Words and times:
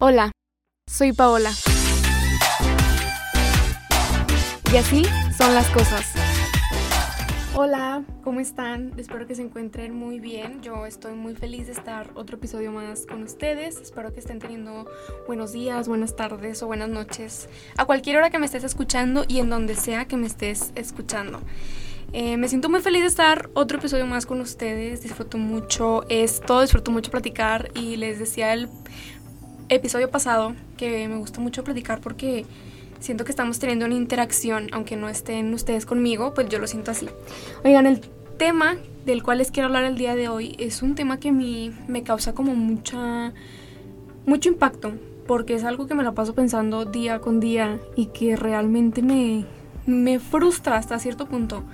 Hola, 0.00 0.30
soy 0.88 1.12
Paola. 1.12 1.50
Y 4.72 4.76
así 4.76 5.02
son 5.36 5.56
las 5.56 5.68
cosas. 5.70 6.06
Hola, 7.56 8.04
¿cómo 8.22 8.38
están? 8.38 8.92
Espero 8.96 9.26
que 9.26 9.34
se 9.34 9.42
encuentren 9.42 9.92
muy 9.92 10.20
bien. 10.20 10.62
Yo 10.62 10.86
estoy 10.86 11.14
muy 11.14 11.34
feliz 11.34 11.66
de 11.66 11.72
estar 11.72 12.12
otro 12.14 12.36
episodio 12.36 12.70
más 12.70 13.06
con 13.06 13.24
ustedes. 13.24 13.80
Espero 13.80 14.14
que 14.14 14.20
estén 14.20 14.38
teniendo 14.38 14.86
buenos 15.26 15.50
días, 15.50 15.88
buenas 15.88 16.14
tardes 16.14 16.62
o 16.62 16.68
buenas 16.68 16.90
noches 16.90 17.48
a 17.76 17.84
cualquier 17.84 18.18
hora 18.18 18.30
que 18.30 18.38
me 18.38 18.46
estés 18.46 18.62
escuchando 18.62 19.24
y 19.26 19.40
en 19.40 19.50
donde 19.50 19.74
sea 19.74 20.04
que 20.04 20.16
me 20.16 20.28
estés 20.28 20.70
escuchando. 20.76 21.40
Eh, 22.12 22.38
me 22.38 22.48
siento 22.48 22.70
muy 22.70 22.80
feliz 22.80 23.02
de 23.02 23.08
estar 23.08 23.50
otro 23.52 23.78
episodio 23.78 24.06
más 24.06 24.24
con 24.24 24.40
ustedes. 24.40 25.02
Disfruto 25.02 25.36
mucho 25.36 26.04
esto, 26.08 26.62
disfruto 26.62 26.90
mucho 26.90 27.10
platicar 27.10 27.70
y 27.74 27.96
les 27.96 28.18
decía 28.18 28.54
el 28.54 28.68
episodio 29.68 30.10
pasado 30.10 30.54
que 30.76 31.08
me 31.08 31.16
gusta 31.16 31.40
mucho 31.40 31.64
platicar 31.64 32.00
porque 32.00 32.46
siento 33.00 33.24
que 33.24 33.30
estamos 33.30 33.58
teniendo 33.58 33.86
una 33.86 33.94
interacción, 33.94 34.68
aunque 34.72 34.96
no 34.96 35.08
estén 35.08 35.52
ustedes 35.54 35.86
conmigo, 35.86 36.34
pues 36.34 36.48
yo 36.48 36.58
lo 36.58 36.66
siento 36.66 36.90
así. 36.90 37.08
Oigan, 37.64 37.86
el 37.86 38.00
tema 38.38 38.76
del 39.04 39.22
cual 39.22 39.38
les 39.38 39.50
quiero 39.50 39.66
hablar 39.66 39.84
el 39.84 39.96
día 39.96 40.14
de 40.14 40.28
hoy 40.28 40.56
es 40.58 40.82
un 40.82 40.94
tema 40.94 41.18
que 41.18 41.30
a 41.30 41.32
mí 41.32 41.72
me 41.86 42.02
causa 42.02 42.34
como 42.34 42.54
mucha 42.54 43.32
mucho 44.26 44.48
impacto, 44.50 44.92
porque 45.26 45.54
es 45.54 45.64
algo 45.64 45.86
que 45.86 45.94
me 45.94 46.02
lo 46.02 46.14
paso 46.14 46.34
pensando 46.34 46.84
día 46.84 47.20
con 47.20 47.40
día 47.40 47.78
y 47.96 48.06
que 48.06 48.36
realmente 48.36 49.02
me 49.02 49.46
me 49.88 50.18
frustra 50.18 50.76
hasta 50.76 50.98
cierto 50.98 51.26
punto. 51.26 51.64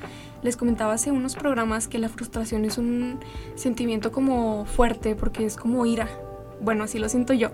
Les 0.42 0.56
comentaba 0.56 0.92
hace 0.92 1.10
unos 1.10 1.34
programas 1.34 1.88
que 1.88 1.98
la 1.98 2.08
frustración 2.08 2.64
es 2.64 2.78
un 2.78 3.18
sentimiento 3.56 4.12
como 4.12 4.66
fuerte 4.66 5.16
porque 5.16 5.44
es 5.44 5.56
como 5.56 5.84
ira, 5.84 6.08
bueno, 6.60 6.84
así 6.84 6.98
lo 6.98 7.08
siento 7.08 7.32
yo. 7.32 7.50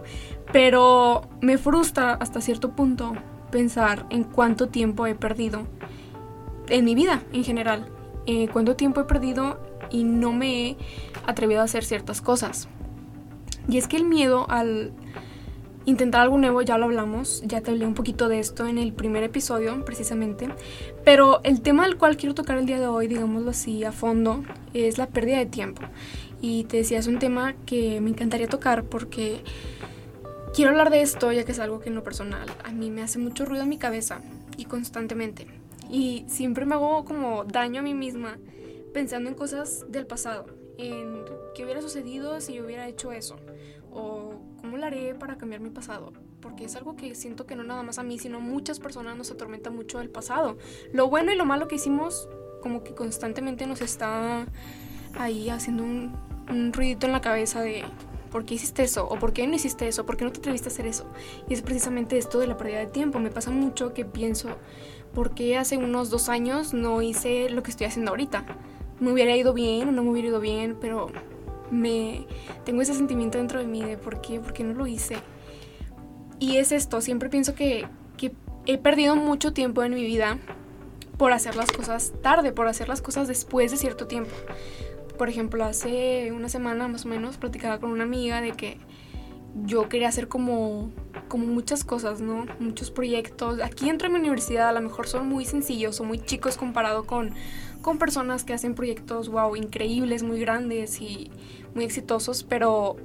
Pero 0.53 1.23
me 1.41 1.59
frustra 1.59 2.15
hasta 2.15 2.41
cierto 2.41 2.71
punto 2.73 3.13
pensar 3.51 4.07
en 4.11 4.25
cuánto 4.25 4.69
tiempo 4.69 5.07
he 5.07 5.15
perdido 5.15 5.67
en 6.69 6.85
mi 6.85 6.95
vida 6.95 7.23
en 7.33 7.45
general. 7.45 7.89
Eh, 8.27 8.49
cuánto 8.53 8.77
tiempo 8.77 9.01
he 9.01 9.05
perdido 9.05 9.61
y 9.91 10.05
no 10.05 10.33
me 10.33 10.71
he 10.71 10.77
atrevido 11.27 11.61
a 11.61 11.65
hacer 11.65 11.85
ciertas 11.85 12.21
cosas. 12.21 12.69
Y 13.69 13.79
es 13.79 13.89
que 13.89 13.97
el 13.97 14.05
miedo 14.05 14.47
al 14.49 14.93
intentar 15.85 16.23
algo 16.23 16.39
nuevo, 16.39 16.63
ya 16.63 16.79
lo 16.79 16.85
hablamos, 16.85 17.43
ya 17.45 17.61
te 17.61 17.71
hablé 17.71 17.87
un 17.87 17.95
poquito 17.95 18.29
de 18.29 18.39
esto 18.39 18.67
en 18.67 18.79
el 18.79 18.93
primer 18.93 19.23
episodio 19.23 19.85
precisamente, 19.85 20.49
pero 21.05 21.41
el 21.43 21.63
tema 21.63 21.85
al 21.85 21.97
cual 21.97 22.17
quiero 22.17 22.35
tocar 22.35 22.59
el 22.59 22.67
día 22.67 22.79
de 22.79 22.87
hoy, 22.87 23.09
digámoslo 23.09 23.51
así, 23.51 23.85
a 23.85 23.93
fondo, 23.93 24.43
es 24.75 24.99
la 24.99 25.07
pérdida 25.07 25.39
de 25.39 25.47
tiempo. 25.47 25.83
Y 26.41 26.65
te 26.65 26.79
decía, 26.79 26.99
es 26.99 27.07
un 27.07 27.19
tema 27.19 27.55
que 27.67 28.01
me 28.01 28.11
encantaría 28.11 28.49
tocar 28.49 28.85
porque 28.85 29.43
quiero 30.55 30.71
hablar 30.71 30.91
de 30.91 31.03
esto 31.03 31.31
ya 31.33 31.45
que 31.45 31.53
es 31.53 31.59
algo 31.59 31.81
que 31.81 31.89
en 31.91 31.95
lo 31.95 32.03
personal 32.03 32.49
a 32.65 32.73
mí 32.73 32.91
me 32.91 33.03
hace 33.03 33.19
mucho 33.19 33.45
ruido 33.45 33.65
en 33.65 33.69
mi 33.69 33.79
cabeza 33.79 34.21
y 34.57 34.65
constantemente. 34.65 35.47
Y 35.91 36.25
siempre 36.29 36.67
me 36.67 36.75
hago 36.75 37.05
como 37.05 37.45
daño 37.45 37.81
a 37.81 37.83
mí 37.83 37.95
misma 37.95 38.39
pensando 38.95 39.29
en 39.29 39.37
cosas 39.37 39.85
del 39.89 40.07
pasado, 40.07 40.47
en 40.79 41.25
qué 41.55 41.65
hubiera 41.65 41.83
sucedido 41.83 42.41
si 42.41 42.55
yo 42.55 42.65
hubiera 42.65 42.89
hecho 42.89 43.13
eso 43.13 43.37
o 43.93 44.41
cómo 44.61 44.77
lo 44.77 44.87
haré 44.87 45.15
para 45.15 45.37
cambiar 45.37 45.61
mi 45.61 45.71
pasado. 45.71 46.13
Porque 46.41 46.65
es 46.65 46.77
algo 46.77 46.97
que 46.97 47.15
siento 47.15 47.45
que 47.45 47.55
no 47.55 47.65
nada 47.65 47.83
más 47.83 47.99
a 47.99 48.03
mí, 48.03 48.19
sino 48.19 48.41
muchas 48.41 48.81
personas 48.81 49.17
nos 49.17 49.31
atormenta 49.31 49.71
mucho 49.71 50.01
el 50.01 50.09
pasado. 50.09 50.57
Lo 50.93 51.09
bueno 51.09 51.33
y 51.33 51.37
lo 51.37 51.45
malo 51.45 51.69
que 51.69 51.75
hicimos 51.75 52.29
como 52.63 52.83
que 52.83 52.95
constantemente 52.95 53.67
nos 53.67 53.83
está 53.83 54.47
ahí 55.15 55.51
haciendo 55.51 55.83
un, 55.83 56.17
un 56.49 56.73
ruidito 56.73 57.07
en 57.07 57.13
la 57.13 57.21
cabeza 57.21 57.61
de 57.61 57.85
¿por 58.31 58.45
qué 58.45 58.55
hiciste 58.55 58.83
eso? 58.83 59.07
¿O 59.09 59.19
por 59.19 59.33
qué 59.33 59.47
no 59.47 59.55
hiciste 59.55 59.89
eso? 59.89 60.07
¿Por 60.07 60.17
qué 60.17 60.25
no 60.25 60.33
te 60.33 60.39
atreviste 60.39 60.69
a 60.69 60.73
hacer 60.73 60.87
eso? 60.87 61.07
Y 61.49 61.55
es 61.55 61.63
precisamente 61.63 62.17
esto 62.17 62.39
de 62.39 62.47
la 62.47 62.57
pérdida 62.57 62.79
de 62.79 62.87
tiempo. 62.87 63.19
Me 63.19 63.31
pasa 63.31 63.51
mucho 63.51 63.93
que 63.93 64.05
pienso, 64.05 64.49
¿por 65.15 65.35
qué 65.35 65.59
hace 65.59 65.77
unos 65.77 66.11
dos 66.11 66.29
años 66.29 66.73
no 66.73 67.03
hice 67.03 67.51
lo 67.51 67.63
que 67.63 67.71
estoy 67.71 67.87
haciendo 67.87 68.11
ahorita? 68.13 68.45
Me 69.01 69.13
hubiera 69.13 69.37
ido 69.37 69.53
bien 69.53 69.95
no 69.95 70.03
me 70.03 70.11
hubiera 70.11 70.29
ido 70.29 70.41
bien, 70.41 70.77
pero 70.81 71.09
me 71.71 72.27
tengo 72.65 72.83
ese 72.83 72.95
sentimiento 72.95 73.39
dentro 73.39 73.59
de 73.59 73.67
mí 73.67 73.83
de 73.83 73.97
¿por 73.97 74.21
qué? 74.21 74.41
¿Por 74.41 74.53
qué 74.53 74.65
no 74.65 74.75
lo 74.75 74.87
hice? 74.87 75.17
Y 76.39 76.57
es 76.57 76.73
esto, 76.73 77.01
siempre 77.01 77.29
pienso 77.29 77.55
que, 77.55 77.87
que 78.17 78.33
he 78.67 78.79
perdido 78.79 79.17
mucho 79.17 79.53
tiempo 79.53 79.83
en 79.83 79.95
mi 79.95 80.05
vida 80.05 80.39
por 81.17 81.33
hacer 81.33 81.55
las 81.55 81.71
cosas 81.71 82.13
tarde, 82.23 82.53
por 82.53 82.67
hacer 82.67 82.89
las 82.89 83.03
cosas 83.03 83.29
después 83.29 83.71
de 83.71 83.77
cierto 83.77 84.07
tiempo 84.07 84.31
por 85.21 85.29
ejemplo, 85.29 85.63
hace 85.67 86.33
una 86.33 86.49
semana 86.49 86.89
más 86.89 87.05
o 87.05 87.09
menos 87.09 87.37
platicaba 87.37 87.79
con 87.79 87.91
una 87.91 88.05
amiga 88.05 88.41
de 88.41 88.53
que 88.53 88.79
yo 89.67 89.87
quería 89.87 90.09
hacer 90.09 90.29
como, 90.29 90.93
como 91.29 91.45
muchas 91.45 91.85
cosas, 91.85 92.23
¿no? 92.23 92.47
Muchos 92.59 92.91
proyectos. 92.91 93.61
Aquí 93.61 93.91
entro 93.91 94.07
en 94.07 94.15
mi 94.15 94.19
universidad, 94.19 94.71
a 94.71 94.73
lo 94.73 94.81
mejor 94.81 95.07
son 95.09 95.29
muy 95.29 95.45
sencillos 95.45 96.01
o 96.01 96.05
muy 96.05 96.21
chicos 96.21 96.57
comparado 96.57 97.05
con, 97.05 97.35
con 97.83 97.99
personas 97.99 98.45
que 98.45 98.55
hacen 98.55 98.75
proyectos, 98.75 99.29
wow, 99.29 99.57
increíbles, 99.57 100.23
muy 100.23 100.41
grandes 100.41 101.03
y 101.03 101.31
muy 101.75 101.85
exitosos, 101.85 102.43
pero 102.43 102.97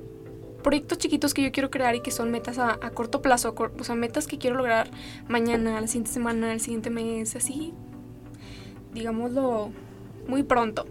proyectos 0.63 0.99
chiquitos 0.99 1.33
que 1.33 1.43
yo 1.43 1.51
quiero 1.51 1.69
crear 1.69 1.95
y 1.95 1.99
que 1.99 2.11
son 2.11 2.31
metas 2.31 2.59
a 2.59 2.77
corto 2.91 3.21
plazo, 3.21 3.53
o 3.57 3.83
sea, 3.83 3.95
metas 3.95 4.25
que 4.25 4.37
quiero 4.37 4.55
lograr 4.55 4.89
mañana, 5.27 5.81
la 5.81 5.87
siguiente 5.87 6.11
semana, 6.11 6.53
el 6.53 6.61
siguiente 6.61 6.89
mes, 6.89 7.35
así, 7.35 7.73
digámoslo, 8.93 9.71
muy 10.29 10.43
pronto. 10.43 10.85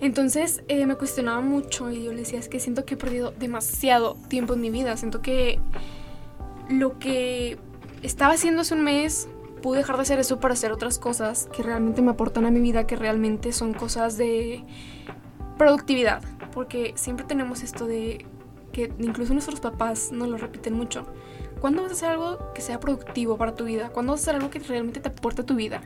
Entonces 0.00 0.62
eh, 0.68 0.86
me 0.86 0.96
cuestionaba 0.96 1.40
mucho 1.40 1.90
y 1.90 2.04
yo 2.04 2.12
le 2.12 2.20
decía, 2.20 2.38
es 2.38 2.48
que 2.48 2.60
siento 2.60 2.84
que 2.84 2.94
he 2.94 2.96
perdido 2.96 3.32
demasiado 3.32 4.16
tiempo 4.28 4.54
en 4.54 4.60
mi 4.60 4.70
vida. 4.70 4.96
Siento 4.96 5.22
que 5.22 5.58
lo 6.68 6.98
que 6.98 7.58
estaba 8.02 8.34
haciendo 8.34 8.62
hace 8.62 8.74
un 8.74 8.82
mes, 8.82 9.28
pude 9.62 9.78
dejar 9.78 9.96
de 9.96 10.02
hacer 10.02 10.18
eso 10.18 10.38
para 10.38 10.54
hacer 10.54 10.70
otras 10.70 10.98
cosas 10.98 11.48
que 11.54 11.62
realmente 11.62 12.02
me 12.02 12.10
aportan 12.10 12.44
a 12.46 12.50
mi 12.50 12.60
vida, 12.60 12.86
que 12.86 12.96
realmente 12.96 13.52
son 13.52 13.72
cosas 13.72 14.16
de 14.16 14.64
productividad. 15.58 16.22
Porque 16.52 16.92
siempre 16.96 17.24
tenemos 17.26 17.62
esto 17.62 17.86
de 17.86 18.26
que 18.72 18.92
incluso 18.98 19.32
nuestros 19.32 19.60
papás 19.60 20.12
nos 20.12 20.28
lo 20.28 20.36
repiten 20.36 20.74
mucho. 20.74 21.06
¿Cuándo 21.60 21.82
vas 21.82 21.90
a 21.92 21.94
hacer 21.94 22.10
algo 22.10 22.52
que 22.54 22.60
sea 22.60 22.78
productivo 22.78 23.38
para 23.38 23.54
tu 23.54 23.64
vida? 23.64 23.88
¿Cuándo 23.88 24.12
vas 24.12 24.20
a 24.20 24.22
hacer 24.24 24.34
algo 24.36 24.50
que 24.50 24.58
realmente 24.58 25.00
te 25.00 25.08
aporte 25.08 25.42
a 25.42 25.46
tu 25.46 25.54
vida? 25.54 25.80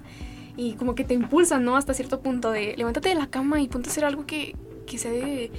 Y 0.56 0.74
como 0.74 0.94
que 0.94 1.04
te 1.04 1.14
impulsan, 1.14 1.64
¿no? 1.64 1.76
Hasta 1.76 1.94
cierto 1.94 2.20
punto 2.20 2.50
de 2.50 2.74
levántate 2.76 3.10
de 3.10 3.14
la 3.14 3.28
cama 3.28 3.60
y 3.60 3.68
ponte 3.68 3.88
a 3.88 3.92
hacer 3.92 4.04
algo 4.04 4.26
que, 4.26 4.56
que 4.86 4.98
sea 4.98 5.10
de, 5.10 5.50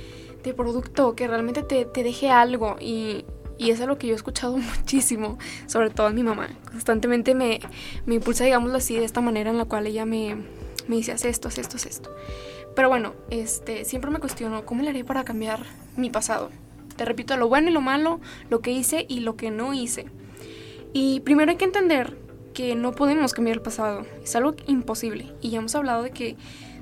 de, 0.44 0.54
producto, 0.54 1.16
que 1.16 1.28
realmente 1.28 1.64
te, 1.64 1.86
te 1.86 2.04
deje 2.04 2.30
algo 2.30 2.76
y, 2.80 3.26
y 3.58 3.70
es 3.72 3.80
algo 3.82 3.98
que 3.98 4.08
yo 4.08 4.14
he 4.14 4.16
escuchado 4.16 4.58
muchísimo, 4.80 5.38
sobre 5.68 5.90
todo 5.90 6.08
a 6.08 6.12
mi 6.12 6.24
mamá. 6.24 6.50
Constantemente 6.66 7.36
me, 7.36 7.60
me 8.06 8.16
impulsa, 8.16 8.44
digámoslo 8.44 8.78
así, 8.78 8.96
de 8.96 9.06
esta 9.06 9.22
manera 9.22 9.50
en 9.50 9.58
la 9.58 9.66
cual 9.66 9.88
ella 9.88 10.06
me, 10.06 10.36
me 10.88 10.96
dice, 10.96 11.12
haz 11.12 11.26
esto, 11.26 11.48
haz 11.48 11.58
esto, 11.58 11.78
haz 11.78 11.86
esto. 11.86 12.10
Pero 12.76 12.90
bueno, 12.90 13.14
este, 13.30 13.86
siempre 13.86 14.12
me 14.12 14.20
cuestiono, 14.20 14.66
¿cómo 14.66 14.82
le 14.82 14.90
haré 14.90 15.04
para 15.04 15.24
cambiar 15.24 15.64
mi 15.98 16.10
pasado? 16.10 16.50
Te 16.96 17.06
repito, 17.06 17.36
lo 17.38 17.50
bueno 17.50 17.70
y 17.70 17.74
lo 17.74 17.82
malo, 17.82 18.20
lo 18.50 18.62
que 18.62 18.72
hice 18.72 19.06
y 19.08 19.22
lo 19.22 19.36
que 19.36 19.52
no 19.52 19.74
hice. 19.74 20.06
Y 20.94 21.22
primero 21.22 21.52
hay 21.52 21.58
que 21.58 21.66
entender 21.66 22.18
que 22.54 22.76
no 22.76 22.92
podemos 22.92 23.34
cambiar 23.34 23.58
el 23.58 23.62
pasado. 23.62 24.06
Es 24.24 24.36
algo 24.36 24.56
imposible. 24.68 25.34
Y 25.42 25.52
ya 25.52 25.60
hemos 25.60 25.76
hablado 25.76 26.04
de 26.04 26.12
que 26.12 26.36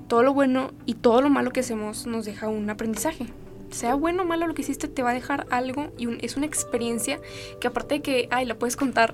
todo 0.08 0.24
lo 0.24 0.34
bueno 0.34 0.72
y 0.86 0.96
todo 0.96 1.22
lo 1.22 1.30
malo 1.30 1.52
que 1.52 1.60
hacemos 1.60 2.08
nos 2.08 2.26
deja 2.26 2.48
un 2.48 2.70
aprendizaje. 2.70 3.28
Sea 3.70 3.94
bueno 3.94 4.24
o 4.24 4.26
malo 4.26 4.48
lo 4.48 4.56
que 4.56 4.64
hiciste, 4.64 4.88
te 4.88 5.04
va 5.04 5.12
a 5.12 5.14
dejar 5.14 5.46
algo 5.52 5.92
y 5.98 6.26
es 6.26 6.38
una 6.38 6.48
experiencia 6.48 7.20
que 7.62 7.68
aparte 7.68 7.96
de 7.96 8.02
que, 8.02 8.28
ay, 8.32 8.46
la 8.46 8.56
puedes 8.56 8.76
contar, 8.76 9.14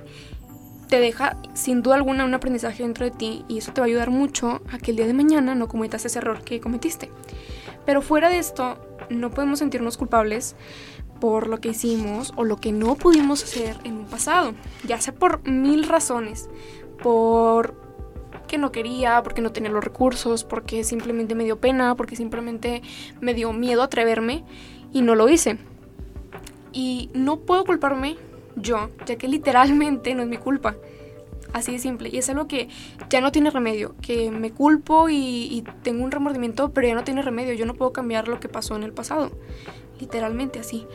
te 0.88 1.00
deja 1.00 1.38
sin 1.54 1.82
duda 1.82 1.96
alguna 1.96 2.24
un 2.24 2.34
aprendizaje 2.34 2.84
dentro 2.84 3.06
de 3.06 3.12
ti 3.12 3.44
y 3.50 3.58
eso 3.58 3.74
te 3.74 3.82
va 3.82 3.86
a 3.86 3.90
ayudar 3.90 4.12
mucho 4.12 4.62
a 4.72 4.78
que 4.78 4.92
el 4.92 4.98
día 4.98 5.08
de 5.08 5.14
mañana 5.14 5.56
no 5.56 5.68
cometas 5.68 6.06
ese 6.06 6.20
error 6.20 6.42
que 6.44 6.62
cometiste. 6.62 7.10
Pero 7.86 8.02
fuera 8.02 8.30
de 8.30 8.40
esto, 8.40 8.78
no 9.10 9.30
podemos 9.30 9.60
sentirnos 9.60 9.98
culpables 9.98 10.56
por 11.20 11.48
lo 11.48 11.60
que 11.60 11.70
hicimos 11.70 12.34
o 12.36 12.44
lo 12.44 12.58
que 12.58 12.72
no 12.72 12.96
pudimos 12.96 13.44
hacer 13.44 13.78
en 13.84 13.98
un 13.98 14.06
pasado, 14.06 14.54
ya 14.86 15.00
sea 15.00 15.14
por 15.14 15.48
mil 15.48 15.88
razones, 15.88 16.50
por 17.02 17.86
que 18.48 18.58
no 18.58 18.72
quería, 18.72 19.22
porque 19.24 19.42
no 19.42 19.52
tenía 19.52 19.72
los 19.72 19.84
recursos, 19.84 20.44
porque 20.44 20.84
simplemente 20.84 21.36
me 21.36 21.44
dio 21.44 21.60
pena, 21.60 21.96
porque 21.96 22.16
simplemente 22.16 22.82
me 23.22 23.34
dio 23.34 23.54
miedo 23.54 23.82
atreverme 23.82 24.44
y 24.94 25.02
no 25.02 25.16
lo 25.16 25.28
hice. 25.30 25.58
Y 26.72 27.10
no 27.14 27.40
puedo 27.40 27.66
culparme 27.66 28.18
yo, 28.56 28.90
ya 29.06 29.16
que 29.16 29.28
literalmente 29.28 30.14
no 30.14 30.24
es 30.24 30.30
mi 30.30 30.38
culpa. 30.38 30.76
Así 31.54 31.72
de 31.72 31.80
simple. 31.80 32.10
Y 32.12 32.18
es 32.18 32.30
algo 32.30 32.48
que 32.48 32.68
ya 33.10 33.22
no 33.22 33.32
tiene 33.32 33.50
remedio. 33.50 33.96
Que 34.02 34.30
me 34.30 34.52
culpo 34.52 35.08
y, 35.10 35.16
y, 35.16 35.64
tengo 35.84 36.04
un 36.04 36.12
remordimiento, 36.12 36.72
pero 36.74 36.88
ya 36.88 36.96
no 36.96 37.06
tiene 37.06 37.22
remedio. 37.22 37.54
Yo 37.54 37.66
no 37.66 37.76
puedo 37.76 37.94
cambiar 37.94 38.28
lo 38.28 38.42
que 38.42 38.50
pasó 38.50 38.76
en 38.76 38.84
el 38.84 38.92
pasado 38.92 39.32
literalmente 40.00 40.60
así. 40.60 40.88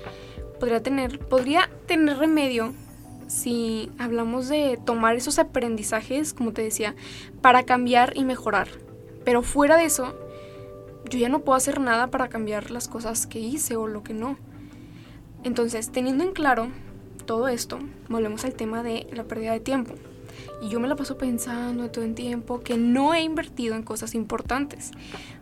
Podría 0.59 0.83
tener, 0.83 1.19
podría 1.19 1.71
tener 1.87 2.19
remedio 2.19 2.73
si 3.29 3.91
hablamos 3.99 4.49
de 4.49 4.79
tomar 4.85 5.15
esos 5.15 5.39
aprendizajes, 5.39 6.35
como 6.35 6.53
te 6.53 6.63
decía, 6.63 6.97
para 7.41 7.63
cambiar 7.63 8.13
y 8.17 8.25
mejorar. 8.25 8.69
Pero 9.25 9.43
fuera 9.43 9.77
de 9.77 9.85
eso, 9.85 10.15
yo 11.09 11.19
ya 11.19 11.29
no 11.29 11.41
puedo 11.41 11.57
hacer 11.57 11.81
nada 11.81 12.09
para 12.09 12.29
cambiar 12.29 12.71
las 12.71 12.89
cosas 12.89 13.27
que 13.27 13.39
hice 13.39 13.77
o 13.77 13.87
lo 13.87 14.03
que 14.03 14.15
no. 14.15 14.37
Entonces, 15.45 15.91
teniendo 15.91 16.25
en 16.25 16.33
claro 16.33 16.69
todo 17.25 17.49
esto, 17.49 17.79
volvemos 18.09 18.45
al 18.45 18.55
tema 18.55 18.83
de 18.83 19.07
la 19.13 19.25
pérdida 19.25 19.53
de 19.53 19.61
tiempo. 19.61 19.95
Y 20.61 20.69
yo 20.69 20.81
me 20.81 20.89
la 20.89 20.97
paso 20.97 21.17
pensando 21.17 21.91
todo 21.91 22.05
el 22.05 22.15
tiempo 22.15 22.61
que 22.61 22.77
no 22.77 23.15
he 23.15 23.23
invertido 23.23 23.75
en 23.77 23.83
cosas 23.83 24.15
importantes. 24.15 24.91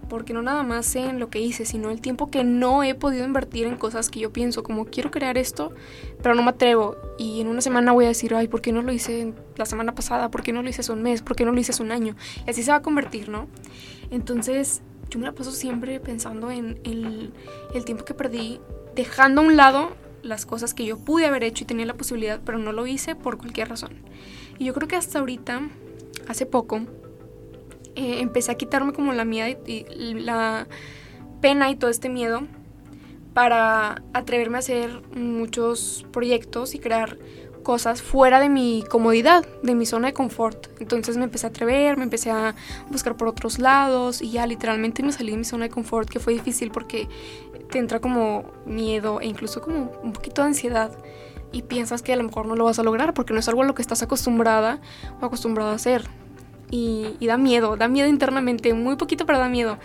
Porque 0.08 0.32
no 0.32 0.42
nada 0.42 0.62
más 0.62 0.94
en 0.96 1.18
lo 1.18 1.28
que 1.28 1.40
hice, 1.40 1.64
sino 1.64 1.90
el 1.90 2.00
tiempo 2.00 2.30
que 2.30 2.44
no 2.44 2.82
he 2.82 2.94
podido 2.94 3.24
invertir 3.24 3.66
en 3.66 3.76
cosas 3.76 4.10
que 4.10 4.20
yo 4.20 4.32
pienso, 4.32 4.62
como 4.62 4.86
quiero 4.86 5.10
crear 5.10 5.36
esto, 5.36 5.72
pero 6.22 6.34
no 6.34 6.42
me 6.42 6.50
atrevo. 6.50 6.96
Y 7.18 7.40
en 7.40 7.48
una 7.48 7.60
semana 7.60 7.92
voy 7.92 8.06
a 8.06 8.08
decir, 8.08 8.34
ay, 8.34 8.48
¿por 8.48 8.60
qué 8.60 8.72
no 8.72 8.82
lo 8.82 8.92
hice 8.92 9.34
la 9.56 9.66
semana 9.66 9.94
pasada? 9.94 10.30
¿Por 10.30 10.42
qué 10.42 10.52
no 10.52 10.62
lo 10.62 10.68
hice 10.68 10.80
hace 10.80 10.92
un 10.92 11.02
mes? 11.02 11.22
¿Por 11.22 11.36
qué 11.36 11.44
no 11.44 11.52
lo 11.52 11.60
hice 11.60 11.72
hace 11.72 11.82
un 11.82 11.92
año? 11.92 12.16
Y 12.46 12.50
así 12.50 12.62
se 12.62 12.70
va 12.70 12.78
a 12.78 12.82
convertir, 12.82 13.28
¿no? 13.28 13.46
Entonces, 14.10 14.82
yo 15.10 15.18
me 15.18 15.26
la 15.26 15.32
paso 15.32 15.52
siempre 15.52 16.00
pensando 16.00 16.50
en 16.50 16.80
el, 16.84 17.32
el 17.74 17.84
tiempo 17.84 18.04
que 18.04 18.14
perdí, 18.14 18.60
dejando 18.94 19.40
a 19.40 19.44
un 19.44 19.56
lado 19.56 19.90
las 20.22 20.46
cosas 20.46 20.74
que 20.74 20.84
yo 20.84 20.98
pude 20.98 21.26
haber 21.26 21.44
hecho 21.44 21.64
y 21.64 21.66
tenía 21.66 21.86
la 21.86 21.94
posibilidad, 21.94 22.40
pero 22.44 22.58
no 22.58 22.72
lo 22.72 22.86
hice 22.86 23.14
por 23.14 23.38
cualquier 23.38 23.68
razón. 23.68 23.92
Y 24.58 24.64
yo 24.64 24.74
creo 24.74 24.88
que 24.88 24.96
hasta 24.96 25.18
ahorita, 25.18 25.68
hace 26.26 26.46
poco, 26.46 26.82
eh, 27.98 28.20
empecé 28.20 28.52
a 28.52 28.54
quitarme 28.54 28.92
como 28.92 29.12
la 29.12 29.24
mía 29.24 29.48
y 29.48 29.84
la 30.14 30.68
pena 31.40 31.68
y 31.68 31.74
todo 31.74 31.90
este 31.90 32.08
miedo 32.08 32.42
para 33.34 34.02
atreverme 34.12 34.56
a 34.56 34.60
hacer 34.60 35.02
muchos 35.16 36.06
proyectos 36.12 36.76
y 36.76 36.78
crear 36.78 37.18
cosas 37.64 38.00
fuera 38.00 38.38
de 38.38 38.48
mi 38.48 38.84
comodidad, 38.88 39.44
de 39.64 39.74
mi 39.74 39.84
zona 39.84 40.06
de 40.08 40.12
confort. 40.14 40.68
Entonces 40.80 41.16
me 41.16 41.24
empecé 41.24 41.46
a 41.46 41.50
atrever, 41.50 41.96
me 41.96 42.04
empecé 42.04 42.30
a 42.30 42.54
buscar 42.88 43.16
por 43.16 43.26
otros 43.26 43.58
lados 43.58 44.22
y 44.22 44.30
ya 44.30 44.46
literalmente 44.46 45.02
me 45.02 45.10
salí 45.10 45.32
de 45.32 45.38
mi 45.38 45.44
zona 45.44 45.64
de 45.64 45.70
confort, 45.70 46.08
que 46.08 46.20
fue 46.20 46.34
difícil 46.34 46.70
porque 46.70 47.08
te 47.68 47.80
entra 47.80 47.98
como 47.98 48.44
miedo 48.64 49.20
e 49.20 49.26
incluso 49.26 49.60
como 49.60 49.90
un 50.04 50.12
poquito 50.12 50.42
de 50.42 50.48
ansiedad 50.48 50.96
y 51.50 51.62
piensas 51.62 52.02
que 52.02 52.12
a 52.12 52.16
lo 52.16 52.22
mejor 52.22 52.46
no 52.46 52.54
lo 52.54 52.64
vas 52.64 52.78
a 52.78 52.84
lograr 52.84 53.12
porque 53.12 53.32
no 53.32 53.40
es 53.40 53.48
algo 53.48 53.62
a 53.62 53.66
lo 53.66 53.74
que 53.74 53.82
estás 53.82 54.02
acostumbrada 54.02 54.80
o 55.20 55.26
acostumbrado 55.26 55.70
a 55.70 55.74
hacer. 55.74 56.08
Y, 56.70 57.16
da 57.26 57.36
miedo, 57.36 57.76
da 57.76 57.88
miedo 57.88 58.08
internamente, 58.08 58.74
muy 58.74 58.96
poquito 58.96 59.26
pero 59.26 59.38
da 59.38 59.48
miedo. 59.48 59.78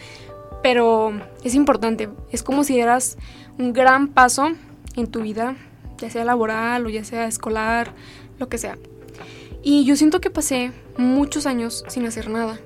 Pero 0.62 1.13
es 1.44 1.56
importante, 1.56 2.09
es 2.31 2.44
como 2.44 2.63
si 2.63 2.74
dieras 2.74 3.18
un 3.57 3.74
gran 3.74 4.07
paso 4.07 4.51
en 4.95 5.07
tu 5.07 5.21
vida, 5.21 5.56
ya 5.97 6.09
sea 6.09 6.25
laboral 6.25 6.85
o 6.85 6.89
ya 6.89 7.03
sea 7.03 7.27
escolar, 7.27 7.94
lo 8.39 8.50
que 8.50 8.57
sea. 8.57 8.77
Y 9.62 9.85
yo 9.85 9.95
siento 9.95 10.19
que 10.19 10.30
pasé 10.30 10.71
muchos 10.97 11.45
años 11.45 11.83
sin 11.88 12.06
hacer 12.06 12.30
nada, 12.30 12.59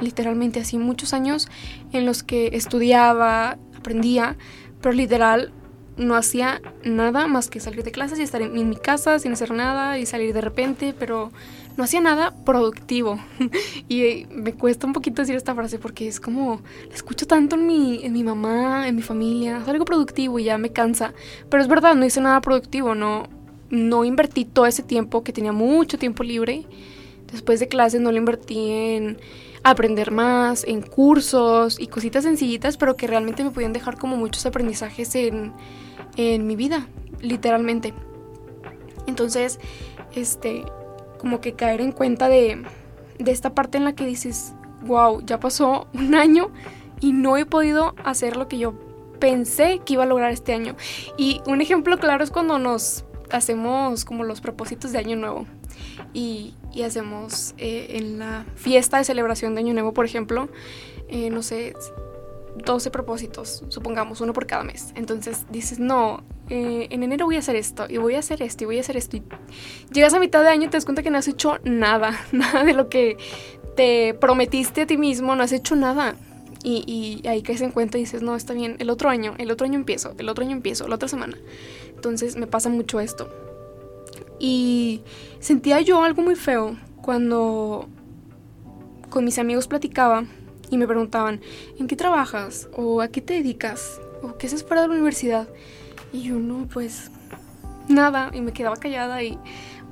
literalmente 0.00 0.60
así, 0.60 0.78
muchos 0.78 1.12
años 1.12 1.48
en 1.92 2.06
los 2.06 2.22
que 2.22 2.50
estudiaba, 2.52 3.58
aprendía, 3.76 4.36
pero 4.80 4.92
literal 4.92 5.52
no 5.96 6.16
hacía 6.16 6.60
nada 6.84 7.26
más 7.26 7.48
que 7.48 7.60
salir 7.60 7.82
de 7.82 7.92
clases 7.92 8.18
y 8.18 8.22
estar 8.22 8.42
en, 8.42 8.68
mi 8.68 8.76
casa 8.76 9.18
sin 9.18 9.32
hacer 9.32 9.52
nada 9.52 9.98
y 9.98 10.06
salir 10.06 10.32
de 10.32 10.40
repente, 10.40 10.94
pero 10.98 11.30
no 11.76 11.84
hacía 11.84 12.00
nada 12.00 12.34
productivo. 12.44 13.18
y 13.88 14.26
me 14.30 14.52
cuesta 14.54 14.86
un 14.86 14.92
poquito 14.92 15.22
decir 15.22 15.36
esta 15.36 15.54
frase 15.54 15.78
porque 15.78 16.08
es 16.08 16.20
como, 16.20 16.60
la 16.88 16.94
escucho 16.94 17.26
tanto 17.26 17.56
en 17.56 17.66
mi, 17.66 18.04
en 18.04 18.12
mi 18.12 18.22
mamá, 18.22 18.88
en 18.88 18.96
mi 18.96 19.02
familia, 19.02 19.58
es 19.62 19.68
algo 19.68 19.84
productivo 19.84 20.38
y 20.38 20.44
ya 20.44 20.58
me 20.58 20.70
cansa. 20.70 21.12
Pero 21.48 21.62
es 21.62 21.68
verdad, 21.68 21.94
no 21.94 22.04
hice 22.04 22.20
nada 22.20 22.40
productivo, 22.40 22.94
no, 22.94 23.24
no 23.70 24.04
invertí 24.04 24.44
todo 24.44 24.66
ese 24.66 24.82
tiempo 24.82 25.24
que 25.24 25.32
tenía 25.32 25.52
mucho 25.52 25.98
tiempo 25.98 26.22
libre. 26.22 26.64
Después 27.32 27.60
de 27.60 27.68
clases 27.68 28.00
no 28.00 28.12
lo 28.12 28.18
invertí 28.18 28.70
en 28.70 29.18
aprender 29.64 30.10
más, 30.10 30.64
en 30.64 30.82
cursos 30.82 31.78
y 31.80 31.86
cositas 31.86 32.24
sencillitas, 32.24 32.76
pero 32.76 32.96
que 32.96 33.06
realmente 33.06 33.44
me 33.44 33.50
podían 33.50 33.72
dejar 33.72 33.96
como 33.96 34.16
muchos 34.16 34.44
aprendizajes 34.44 35.14
en, 35.14 35.52
en 36.16 36.46
mi 36.46 36.56
vida, 36.56 36.86
literalmente. 37.20 37.94
Entonces, 39.06 39.58
este, 40.14 40.64
como 41.22 41.40
que 41.40 41.52
caer 41.52 41.80
en 41.80 41.92
cuenta 41.92 42.28
de, 42.28 42.60
de 43.20 43.30
esta 43.30 43.54
parte 43.54 43.78
en 43.78 43.84
la 43.84 43.94
que 43.94 44.04
dices, 44.04 44.54
wow, 44.82 45.24
ya 45.24 45.38
pasó 45.38 45.86
un 45.94 46.16
año 46.16 46.50
y 47.00 47.12
no 47.12 47.36
he 47.36 47.46
podido 47.46 47.94
hacer 48.04 48.36
lo 48.36 48.48
que 48.48 48.58
yo 48.58 48.74
pensé 49.20 49.80
que 49.86 49.92
iba 49.92 50.02
a 50.02 50.06
lograr 50.06 50.32
este 50.32 50.52
año. 50.52 50.74
Y 51.16 51.40
un 51.46 51.60
ejemplo 51.60 51.96
claro 51.98 52.24
es 52.24 52.32
cuando 52.32 52.58
nos 52.58 53.04
hacemos 53.30 54.04
como 54.04 54.24
los 54.24 54.40
propósitos 54.40 54.90
de 54.90 54.98
año 54.98 55.14
nuevo 55.14 55.46
y, 56.12 56.56
y 56.72 56.82
hacemos 56.82 57.54
eh, 57.56 57.86
en 57.90 58.18
la 58.18 58.44
fiesta 58.56 58.98
de 58.98 59.04
celebración 59.04 59.54
de 59.54 59.60
año 59.60 59.74
nuevo, 59.74 59.94
por 59.94 60.04
ejemplo, 60.04 60.48
eh, 61.06 61.30
no 61.30 61.44
sé, 61.44 61.72
12 62.64 62.90
propósitos, 62.90 63.64
supongamos, 63.68 64.20
uno 64.20 64.32
por 64.32 64.48
cada 64.48 64.64
mes. 64.64 64.92
Entonces 64.96 65.46
dices, 65.52 65.78
no, 65.78 66.24
eh, 66.54 66.88
en 66.90 67.02
enero 67.02 67.24
voy 67.24 67.36
a 67.36 67.38
hacer 67.38 67.56
esto, 67.56 67.86
y 67.88 67.96
voy 67.96 68.14
a 68.14 68.18
hacer 68.18 68.42
esto, 68.42 68.64
y 68.64 68.66
voy 68.66 68.76
a 68.76 68.80
hacer 68.82 68.98
esto. 68.98 69.16
Y 69.16 69.22
llegas 69.90 70.12
a 70.12 70.20
mitad 70.20 70.42
de 70.42 70.50
año 70.50 70.64
y 70.64 70.68
te 70.68 70.76
das 70.76 70.84
cuenta 70.84 71.02
que 71.02 71.08
no 71.08 71.16
has 71.16 71.26
hecho 71.26 71.58
nada, 71.64 72.20
nada 72.32 72.62
de 72.62 72.74
lo 72.74 72.90
que 72.90 73.16
te 73.74 74.12
prometiste 74.12 74.82
a 74.82 74.86
ti 74.86 74.98
mismo, 74.98 75.34
no 75.34 75.42
has 75.42 75.52
hecho 75.52 75.76
nada. 75.76 76.14
Y, 76.62 76.84
y 77.24 77.26
ahí 77.26 77.40
caes 77.42 77.62
en 77.62 77.70
cuenta 77.70 77.96
y 77.96 78.02
dices, 78.02 78.20
no, 78.20 78.36
está 78.36 78.52
bien, 78.52 78.76
el 78.80 78.90
otro 78.90 79.08
año, 79.08 79.34
el 79.38 79.50
otro 79.50 79.64
año 79.64 79.76
empiezo, 79.76 80.14
el 80.18 80.28
otro 80.28 80.44
año 80.44 80.52
empiezo, 80.52 80.86
la 80.88 80.96
otra 80.96 81.08
semana. 81.08 81.38
Entonces 81.94 82.36
me 82.36 82.46
pasa 82.46 82.68
mucho 82.68 83.00
esto. 83.00 83.30
Y 84.38 85.00
sentía 85.40 85.80
yo 85.80 86.04
algo 86.04 86.20
muy 86.20 86.34
feo 86.34 86.76
cuando 87.00 87.88
con 89.08 89.24
mis 89.24 89.38
amigos 89.38 89.68
platicaba 89.68 90.26
y 90.70 90.76
me 90.76 90.86
preguntaban, 90.86 91.40
¿en 91.78 91.86
qué 91.86 91.96
trabajas? 91.96 92.68
¿O 92.76 93.00
a 93.00 93.08
qué 93.08 93.22
te 93.22 93.32
dedicas? 93.32 94.02
¿O 94.22 94.36
qué 94.36 94.48
haces 94.48 94.62
fuera 94.62 94.82
de 94.82 94.88
la 94.88 94.94
universidad? 94.94 95.48
Y 96.12 96.22
yo 96.22 96.34
no, 96.36 96.66
pues 96.68 97.10
nada. 97.88 98.30
Y 98.32 98.40
me 98.40 98.52
quedaba 98.52 98.76
callada 98.76 99.22
y 99.22 99.38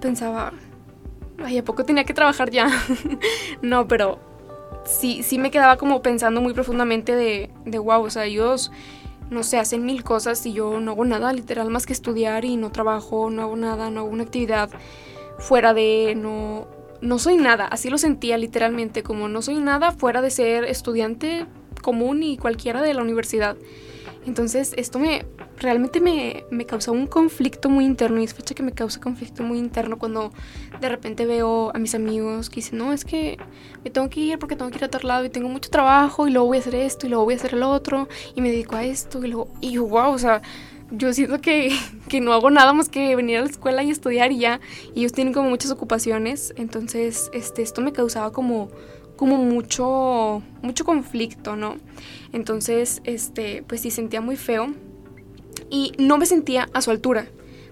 pensaba, 0.01 0.53
ay, 1.43 1.59
¿a 1.59 1.65
poco 1.65 1.85
tenía 1.85 2.05
que 2.05 2.15
trabajar 2.15 2.51
ya? 2.51 2.69
no, 3.63 3.89
pero 3.89 4.19
sí, 4.85 5.23
sí 5.23 5.39
me 5.39 5.51
quedaba 5.51 5.77
como 5.77 6.03
pensando 6.03 6.41
muy 6.41 6.53
profundamente 6.53 7.15
de, 7.15 7.51
de 7.65 7.79
wow, 7.79 8.03
o 8.03 8.11
sea, 8.11 8.25
ellos, 8.25 8.71
no 9.31 9.43
sé, 9.43 9.59
hacen 9.59 9.85
mil 9.85 10.03
cosas 10.05 10.45
y 10.47 10.53
yo 10.53 10.81
no 10.81 10.93
hago 10.93 11.05
nada, 11.05 11.33
literal, 11.33 11.71
más 11.71 11.87
que 11.87 11.93
estudiar 11.93 12.45
y 12.45 12.57
no 12.57 12.71
trabajo, 12.71 13.31
no 13.31 13.43
hago 13.43 13.57
nada, 13.57 13.91
no 13.91 14.01
hago 14.01 14.09
una 14.09 14.25
actividad 14.25 14.71
fuera 15.39 15.75
de, 15.75 16.15
no, 16.17 16.67
no 17.01 17.19
soy 17.19 17.37
nada, 17.37 17.67
así 17.67 17.91
lo 17.91 17.99
sentía 17.99 18.37
literalmente, 18.37 19.03
como 19.03 19.29
no 19.29 19.43
soy 19.43 19.59
nada 19.59 19.93
fuera 19.93 20.23
de 20.23 20.31
ser 20.31 20.65
estudiante 20.65 21.47
común 21.83 22.23
y 22.23 22.37
cualquiera 22.37 22.83
de 22.83 22.95
la 22.95 23.03
universidad. 23.03 23.57
Entonces 24.27 24.75
esto 24.77 24.99
me 24.99 25.25
realmente 25.57 26.01
me, 26.01 26.45
me 26.51 26.65
causó 26.65 26.93
un 26.93 27.07
conflicto 27.07 27.69
muy 27.69 27.85
interno 27.85 28.21
y 28.21 28.25
es 28.25 28.35
fecha 28.35 28.55
que 28.55 28.63
me 28.63 28.73
causa 28.73 29.01
conflicto 29.01 29.43
muy 29.43 29.59
interno 29.59 29.99
cuando 29.99 30.33
de 30.81 30.89
repente 30.89 31.27
veo 31.27 31.71
a 31.75 31.79
mis 31.79 31.95
amigos 31.95 32.49
que 32.49 32.57
dicen, 32.57 32.79
no, 32.79 32.93
es 32.93 33.05
que 33.05 33.39
me 33.85 33.91
tengo 33.91 34.09
que 34.09 34.21
ir 34.21 34.39
porque 34.39 34.57
tengo 34.57 34.71
que 34.71 34.79
ir 34.79 34.85
a 34.85 34.87
otro 34.87 35.07
lado 35.07 35.25
y 35.25 35.31
tengo 35.31 35.49
mucho 35.49 35.71
trabajo 35.71 36.27
y 36.27 36.31
luego 36.31 36.49
voy 36.49 36.59
a 36.59 36.61
hacer 36.61 36.75
esto 36.75 37.07
y 37.07 37.11
luego 37.11 37.25
voy 37.25 37.35
a 37.35 37.37
hacer 37.37 37.55
el 37.55 37.63
otro 37.63 38.09
y 38.35 38.41
me 38.41 38.51
dedico 38.51 38.77
a 38.77 38.85
esto 38.85 39.25
y 39.25 39.29
luego, 39.29 39.49
y 39.61 39.73
yo, 39.73 39.87
wow, 39.87 40.13
o 40.13 40.19
sea, 40.19 40.43
yo 40.91 41.13
siento 41.13 41.41
que, 41.41 41.73
que, 42.09 42.21
no 42.21 42.33
hago 42.33 42.51
nada 42.51 42.73
más 42.73 42.89
que 42.89 43.15
venir 43.15 43.39
a 43.39 43.41
la 43.43 43.47
escuela 43.47 43.83
y 43.83 43.91
estudiar 43.91 44.33
y 44.33 44.39
ya. 44.41 44.61
Y 44.95 45.01
ellos 45.01 45.13
tienen 45.13 45.33
como 45.33 45.49
muchas 45.49 45.71
ocupaciones. 45.71 46.53
Entonces, 46.57 47.31
este, 47.33 47.63
esto 47.63 47.81
me 47.81 47.93
causaba 47.93 48.33
como, 48.33 48.71
como 49.21 49.37
mucho, 49.37 50.43
mucho 50.63 50.87
conflicto, 50.87 51.55
¿no? 51.55 51.77
Entonces, 52.33 53.03
este, 53.05 53.63
pues 53.69 53.83
sí, 53.83 53.91
sentía 53.91 54.23
muy 54.23 54.39
feo. 54.39 54.69
Y 55.69 55.93
no 55.99 56.17
me 56.17 56.25
sentía 56.25 56.71
a 56.73 56.81
su 56.81 56.91
altura. 56.91 57.27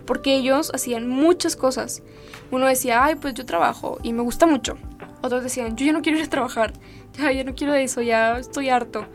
Porque 0.05 0.37
ellos 0.37 0.71
hacían 0.75 1.09
muchas 1.09 1.57
cosas. 1.57 2.03
Uno 2.51 2.67
decía, 2.67 3.03
ay, 3.03 3.15
pues 3.15 3.33
yo 3.33 3.47
trabajo 3.47 3.97
y 4.03 4.13
me 4.13 4.21
gusta 4.21 4.45
mucho. 4.45 4.77
Otros 5.23 5.43
decían, 5.43 5.75
yo 5.75 5.87
ya 5.87 5.93
no 5.93 6.03
quiero 6.03 6.19
ir 6.19 6.27
a 6.27 6.29
trabajar. 6.29 6.75
Ya, 7.17 7.33
ya 7.33 7.45
no 7.45 7.55
quiero 7.55 7.75
eso, 7.75 8.03
ya 8.03 8.39
estoy 8.39 8.69
harto. 8.69 9.07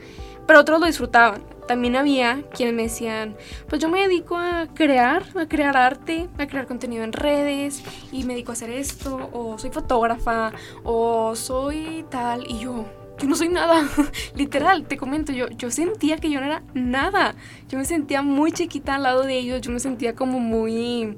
Pero 0.47 0.59
otros 0.59 0.79
lo 0.79 0.87
disfrutaban 0.87 1.52
también 1.67 1.95
había 1.95 2.43
quienes 2.53 2.75
me 2.75 2.83
decían, 2.83 3.35
pues 3.67 3.81
yo 3.81 3.89
me 3.89 4.01
dedico 4.01 4.37
a 4.37 4.67
crear, 4.73 5.23
a 5.35 5.47
crear 5.47 5.77
arte, 5.77 6.29
a 6.37 6.47
crear 6.47 6.67
contenido 6.67 7.03
en 7.03 7.13
redes 7.13 7.83
y 8.11 8.23
me 8.23 8.33
dedico 8.33 8.51
a 8.51 8.53
hacer 8.53 8.69
esto, 8.69 9.29
o 9.33 9.57
soy 9.57 9.69
fotógrafa, 9.69 10.51
o 10.83 11.35
soy 11.35 12.05
tal, 12.09 12.45
y 12.49 12.59
yo, 12.59 12.85
yo 13.19 13.27
no 13.27 13.35
soy 13.35 13.49
nada, 13.49 13.87
literal, 14.35 14.85
te 14.87 14.97
comento, 14.97 15.31
yo, 15.31 15.49
yo 15.49 15.71
sentía 15.71 16.17
que 16.17 16.29
yo 16.29 16.39
no 16.39 16.45
era 16.45 16.63
nada, 16.73 17.35
yo 17.69 17.77
me 17.77 17.85
sentía 17.85 18.21
muy 18.21 18.51
chiquita 18.51 18.95
al 18.95 19.03
lado 19.03 19.23
de 19.23 19.37
ellos, 19.37 19.61
yo 19.61 19.71
me 19.71 19.79
sentía 19.79 20.15
como 20.15 20.39
muy 20.39 21.15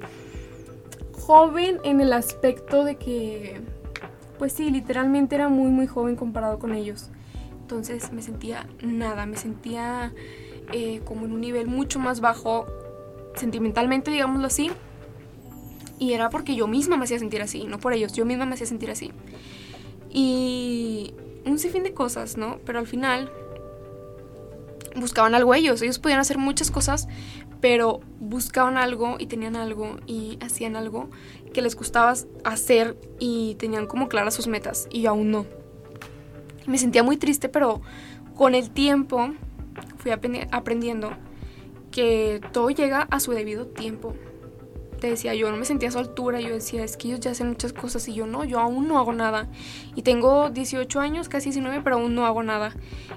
joven 1.26 1.80
en 1.82 2.00
el 2.00 2.12
aspecto 2.12 2.84
de 2.84 2.96
que, 2.96 3.60
pues 4.38 4.52
sí, 4.52 4.70
literalmente 4.70 5.34
era 5.34 5.48
muy, 5.48 5.70
muy 5.70 5.86
joven 5.86 6.14
comparado 6.14 6.58
con 6.58 6.72
ellos. 6.72 7.10
Entonces 7.66 8.12
me 8.12 8.22
sentía 8.22 8.68
nada, 8.80 9.26
me 9.26 9.36
sentía 9.36 10.14
eh, 10.72 11.00
como 11.04 11.26
en 11.26 11.32
un 11.32 11.40
nivel 11.40 11.66
mucho 11.66 11.98
más 11.98 12.20
bajo 12.20 12.64
sentimentalmente, 13.34 14.12
digámoslo 14.12 14.46
así. 14.46 14.70
Y 15.98 16.12
era 16.12 16.30
porque 16.30 16.54
yo 16.54 16.68
misma 16.68 16.96
me 16.96 17.06
hacía 17.06 17.18
sentir 17.18 17.42
así, 17.42 17.64
no 17.64 17.80
por 17.80 17.92
ellos, 17.92 18.12
yo 18.12 18.24
misma 18.24 18.46
me 18.46 18.54
hacía 18.54 18.68
sentir 18.68 18.92
así. 18.92 19.10
Y 20.08 21.12
un 21.44 21.58
sinfín 21.58 21.82
de 21.82 21.92
cosas, 21.92 22.36
¿no? 22.36 22.60
Pero 22.64 22.78
al 22.78 22.86
final 22.86 23.32
buscaban 24.94 25.34
algo 25.34 25.52
ellos, 25.52 25.82
ellos 25.82 25.98
podían 25.98 26.20
hacer 26.20 26.38
muchas 26.38 26.70
cosas, 26.70 27.08
pero 27.60 27.98
buscaban 28.20 28.78
algo 28.78 29.16
y 29.18 29.26
tenían 29.26 29.56
algo 29.56 29.96
y 30.06 30.38
hacían 30.40 30.76
algo 30.76 31.10
que 31.52 31.62
les 31.62 31.74
gustaba 31.74 32.14
hacer 32.44 32.96
y 33.18 33.56
tenían 33.56 33.88
como 33.88 34.08
claras 34.08 34.34
sus 34.34 34.46
metas 34.46 34.86
y 34.88 35.02
yo 35.02 35.10
aún 35.10 35.32
no. 35.32 35.55
Me 36.66 36.78
sentía 36.78 37.02
muy 37.02 37.16
triste, 37.16 37.48
pero 37.48 37.80
con 38.34 38.54
el 38.54 38.70
tiempo 38.70 39.30
fui 39.98 40.10
aprendiendo 40.10 41.12
que 41.90 42.40
todo 42.52 42.70
llega 42.70 43.02
a 43.10 43.20
su 43.20 43.32
debido 43.32 43.66
tiempo 43.66 44.14
te 44.96 45.08
decía, 45.08 45.34
yo 45.34 45.50
no 45.50 45.56
me 45.56 45.64
sentía 45.64 45.88
a 45.88 45.92
su 45.92 45.98
altura, 45.98 46.40
yo 46.40 46.50
decía, 46.50 46.82
es 46.84 46.96
que 46.96 47.08
ellos 47.08 47.20
ya 47.20 47.30
hacen 47.30 47.48
muchas 47.48 47.72
cosas 47.72 48.06
y 48.08 48.14
yo 48.14 48.26
no, 48.26 48.44
yo 48.44 48.60
aún 48.60 48.88
no 48.88 48.98
hago 48.98 49.12
nada. 49.12 49.48
Y 49.94 50.02
tengo 50.02 50.50
18 50.50 51.00
años, 51.00 51.28
casi 51.28 51.50
19, 51.50 51.82
pero 51.82 51.96
aún 51.96 52.14
no 52.14 52.26
hago 52.26 52.42
nada. 52.42 52.74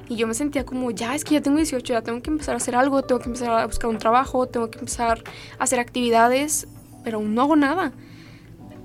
Y 0.08 0.16
yo 0.16 0.28
me 0.28 0.34
sentía 0.34 0.66
como, 0.66 0.92
ya, 0.92 1.16
es 1.16 1.24
que 1.24 1.36
ya 1.36 1.42
tengo 1.42 1.58
18, 1.58 1.94
ya 1.94 2.02
tengo 2.02 2.22
que 2.22 2.30
empezar 2.30 2.54
a 2.54 2.58
hacer 2.58 2.76
algo, 2.76 3.02
tengo 3.04 3.20
que 3.20 3.28
empezar 3.28 3.52
a 3.52 3.66
buscar 3.66 3.90
un 3.90 3.98
trabajo, 3.98 4.48
tengo 4.48 4.70
que 4.70 4.80
empezar 4.80 5.24
a 5.58 5.64
hacer 5.64 5.80
actividades, 5.80 6.68
pero 7.04 7.18
aún 7.18 7.34
no 7.34 7.42
hago 7.42 7.56
nada. 7.56 7.94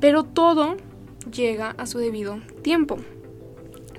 Pero 0.00 0.24
todo 0.24 0.76
llega 1.30 1.74
a 1.78 1.86
su 1.86 1.98
debido 1.98 2.40
tiempo. 2.62 2.98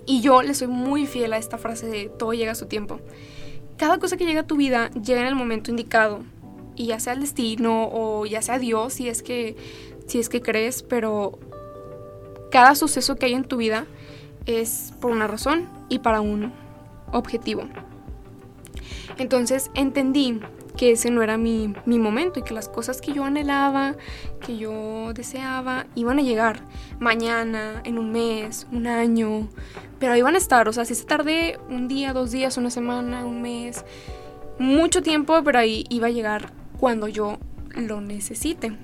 Y 0.05 0.21
yo 0.21 0.41
le 0.41 0.53
soy 0.53 0.67
muy 0.67 1.05
fiel 1.05 1.33
a 1.33 1.37
esta 1.37 1.57
frase 1.57 1.87
de 1.87 2.09
todo 2.09 2.33
llega 2.33 2.51
a 2.51 2.55
su 2.55 2.67
tiempo. 2.67 2.99
Cada 3.77 3.97
cosa 3.97 4.17
que 4.17 4.25
llega 4.25 4.41
a 4.41 4.47
tu 4.47 4.55
vida 4.55 4.89
llega 4.91 5.21
en 5.21 5.27
el 5.27 5.35
momento 5.35 5.71
indicado 5.71 6.21
y 6.75 6.87
ya 6.87 6.99
sea 6.99 7.13
el 7.13 7.21
destino 7.21 7.89
o 7.91 8.25
ya 8.25 8.41
sea 8.41 8.59
Dios 8.59 8.93
si 8.93 9.09
es 9.09 9.23
que 9.23 9.55
si 10.07 10.19
es 10.19 10.29
que 10.29 10.41
crees, 10.41 10.83
pero 10.83 11.39
cada 12.51 12.75
suceso 12.75 13.15
que 13.15 13.25
hay 13.25 13.33
en 13.33 13.43
tu 13.43 13.57
vida 13.57 13.85
es 14.45 14.93
por 15.01 15.11
una 15.11 15.27
razón 15.27 15.67
y 15.89 15.99
para 15.99 16.21
un 16.21 16.53
objetivo. 17.11 17.63
Entonces 19.17 19.71
entendí 19.73 20.39
que 20.75 20.91
ese 20.91 21.09
no 21.09 21.23
era 21.23 21.37
mi, 21.37 21.73
mi, 21.85 21.99
momento 21.99 22.39
y 22.39 22.43
que 22.43 22.53
las 22.53 22.67
cosas 22.67 23.01
que 23.01 23.13
yo 23.13 23.23
anhelaba, 23.23 23.95
que 24.45 24.57
yo 24.57 25.13
deseaba, 25.13 25.87
iban 25.95 26.19
a 26.19 26.21
llegar 26.21 26.61
mañana, 26.99 27.81
en 27.83 27.97
un 27.97 28.11
mes, 28.11 28.67
un 28.71 28.87
año, 28.87 29.49
pero 29.99 30.15
iban 30.15 30.35
a 30.35 30.37
estar, 30.37 30.67
o 30.67 30.73
sea, 30.73 30.85
si 30.85 30.95
se 30.95 31.05
tarde 31.05 31.59
un 31.69 31.87
día, 31.87 32.13
dos 32.13 32.31
días, 32.31 32.57
una 32.57 32.69
semana, 32.69 33.25
un 33.25 33.41
mes, 33.41 33.85
mucho 34.59 35.01
tiempo, 35.01 35.41
pero 35.43 35.59
ahí 35.59 35.85
iba 35.89 36.07
a 36.07 36.11
llegar 36.11 36.51
cuando 36.79 37.07
yo 37.07 37.37
lo 37.75 38.01
necesite. 38.01 38.77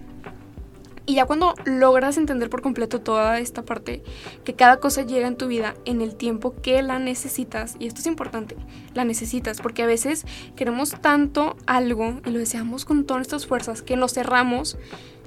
Y 1.12 1.16
ya 1.16 1.26
cuando 1.26 1.56
logras 1.66 2.16
entender 2.16 2.50
por 2.50 2.62
completo 2.62 3.02
toda 3.02 3.38
esta 3.40 3.64
parte, 3.64 4.02
que 4.46 4.54
cada 4.54 4.78
cosa 4.78 5.02
llega 5.02 5.28
en 5.28 5.36
tu 5.36 5.48
vida 5.48 5.76
en 5.84 6.00
el 6.00 6.16
tiempo 6.16 6.56
que 6.62 6.82
la 6.82 7.00
necesitas, 7.00 7.76
y 7.80 7.88
esto 7.88 8.00
es 8.00 8.08
importante, 8.08 8.56
la 8.94 9.04
necesitas, 9.04 9.60
porque 9.60 9.84
a 9.84 9.88
veces 9.88 10.26
queremos 10.56 10.92
tanto 11.02 11.58
algo 11.66 12.22
y 12.26 12.30
lo 12.30 12.40
deseamos 12.40 12.86
con 12.86 13.04
todas 13.04 13.20
nuestras 13.20 13.46
fuerzas 13.46 13.82
que 13.82 13.98
nos 13.98 14.14
cerramos 14.14 14.78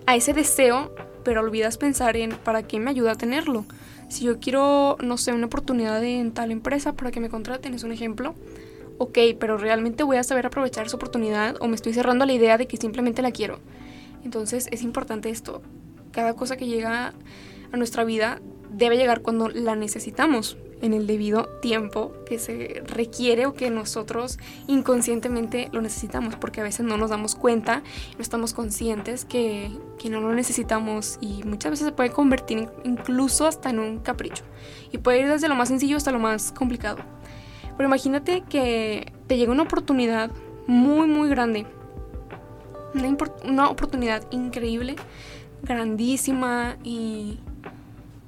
a 0.06 0.16
ese 0.16 0.32
deseo, 0.32 0.94
pero 1.22 1.42
olvidas 1.42 1.76
pensar 1.76 2.16
en 2.16 2.30
para 2.30 2.62
qué 2.62 2.80
me 2.80 2.90
ayuda 2.90 3.12
a 3.12 3.16
tenerlo. 3.16 3.66
Si 4.08 4.24
yo 4.24 4.40
quiero, 4.40 4.96
no 5.02 5.18
sé, 5.18 5.34
una 5.34 5.48
oportunidad 5.48 6.02
en 6.02 6.32
tal 6.32 6.50
empresa 6.50 6.94
para 6.94 7.10
que 7.10 7.20
me 7.20 7.28
contraten, 7.28 7.74
es 7.74 7.82
un 7.82 7.92
ejemplo, 7.92 8.34
ok, 8.96 9.18
pero 9.38 9.58
realmente 9.58 10.02
voy 10.02 10.16
a 10.16 10.22
saber 10.22 10.46
aprovechar 10.46 10.86
esa 10.86 10.96
oportunidad 10.96 11.56
o 11.60 11.68
me 11.68 11.74
estoy 11.74 11.92
cerrando 11.92 12.24
la 12.24 12.32
idea 12.32 12.56
de 12.56 12.66
que 12.66 12.78
simplemente 12.78 13.20
la 13.20 13.32
quiero. 13.32 13.58
Entonces 14.24 14.68
es 14.70 14.82
importante 14.82 15.30
esto. 15.30 15.62
Cada 16.12 16.34
cosa 16.34 16.56
que 16.56 16.66
llega 16.66 17.12
a 17.72 17.76
nuestra 17.76 18.04
vida 18.04 18.40
debe 18.70 18.96
llegar 18.96 19.22
cuando 19.22 19.48
la 19.48 19.76
necesitamos, 19.76 20.56
en 20.84 20.92
el 20.92 21.06
debido 21.06 21.46
tiempo 21.62 22.12
que 22.26 22.38
se 22.38 22.82
requiere 22.86 23.46
o 23.46 23.54
que 23.54 23.70
nosotros 23.70 24.38
inconscientemente 24.66 25.70
lo 25.72 25.80
necesitamos, 25.80 26.36
porque 26.36 26.60
a 26.60 26.64
veces 26.64 26.84
no 26.84 26.98
nos 26.98 27.08
damos 27.08 27.34
cuenta, 27.34 27.82
no 28.16 28.22
estamos 28.22 28.52
conscientes 28.52 29.24
que, 29.24 29.70
que 29.98 30.10
no 30.10 30.20
lo 30.20 30.34
necesitamos 30.34 31.18
y 31.22 31.42
muchas 31.44 31.70
veces 31.70 31.86
se 31.86 31.92
puede 31.92 32.10
convertir 32.10 32.68
incluso 32.84 33.46
hasta 33.46 33.70
en 33.70 33.78
un 33.78 34.00
capricho. 34.00 34.44
Y 34.92 34.98
puede 34.98 35.20
ir 35.20 35.28
desde 35.28 35.48
lo 35.48 35.54
más 35.54 35.68
sencillo 35.68 35.96
hasta 35.96 36.12
lo 36.12 36.18
más 36.18 36.52
complicado. 36.52 36.98
Pero 37.76 37.88
imagínate 37.88 38.42
que 38.42 39.10
te 39.26 39.36
llega 39.38 39.52
una 39.52 39.62
oportunidad 39.62 40.30
muy, 40.66 41.06
muy 41.06 41.28
grande. 41.30 41.66
Una, 42.94 43.68
oportunidad 43.68 44.24
increíble, 44.30 44.96
grandísima 45.62 46.76
y, 46.84 47.38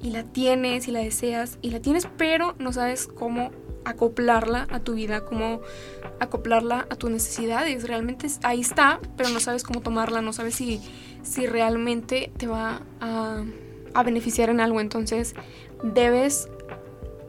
y 0.02 0.10
la 0.10 0.24
tienes 0.24 0.88
y 0.88 0.90
la 0.90 1.00
deseas 1.00 1.58
y 1.62 1.70
la 1.70 1.80
tienes, 1.80 2.08
pero 2.16 2.54
no 2.58 2.72
sabes 2.72 3.06
cómo 3.06 3.50
acoplarla 3.84 4.66
a 4.70 4.80
tu 4.80 4.94
vida, 4.94 5.24
cómo 5.24 5.60
acoplarla 6.18 6.86
a 6.90 6.96
tus 6.96 7.10
necesidades. 7.10 7.86
Realmente 7.86 8.26
ahí 8.42 8.60
está, 8.60 9.00
pero 9.16 9.28
no 9.30 9.40
sabes 9.40 9.62
cómo 9.62 9.80
tomarla, 9.80 10.20
no 10.22 10.32
sabes 10.32 10.56
si, 10.56 10.80
si 11.22 11.46
realmente 11.46 12.32
te 12.36 12.48
va 12.48 12.82
a, 13.00 13.44
a 13.94 14.02
beneficiar 14.02 14.50
en 14.50 14.60
algo. 14.60 14.80
Entonces 14.80 15.34
debes 15.82 16.48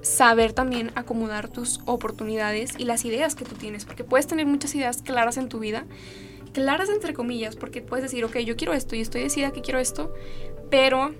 saber 0.01 0.53
también 0.53 0.91
acomodar 0.95 1.49
tus 1.49 1.81
oportunidades 1.85 2.73
y 2.77 2.85
las 2.85 3.05
ideas 3.05 3.35
que 3.35 3.45
tú 3.45 3.55
tienes, 3.55 3.85
porque 3.85 4.03
puedes 4.03 4.27
tener 4.27 4.45
muchas 4.45 4.73
ideas 4.73 5.01
claras 5.01 5.37
en 5.37 5.49
tu 5.49 5.59
vida, 5.59 5.85
claras 6.57 6.89
entre 6.89 7.13
comillas, 7.13 7.55
porque 7.55 7.83
puedes 7.83 8.01
decir, 8.01 8.25
ok, 8.25 8.37
yo 8.37 8.55
quiero 8.55 8.73
esto 8.73 8.95
y 8.95 9.01
estoy 9.01 9.21
decidida 9.21 9.51
que 9.51 9.61
quiero 9.61 9.77
esto, 9.77 10.11
pero 10.71 11.13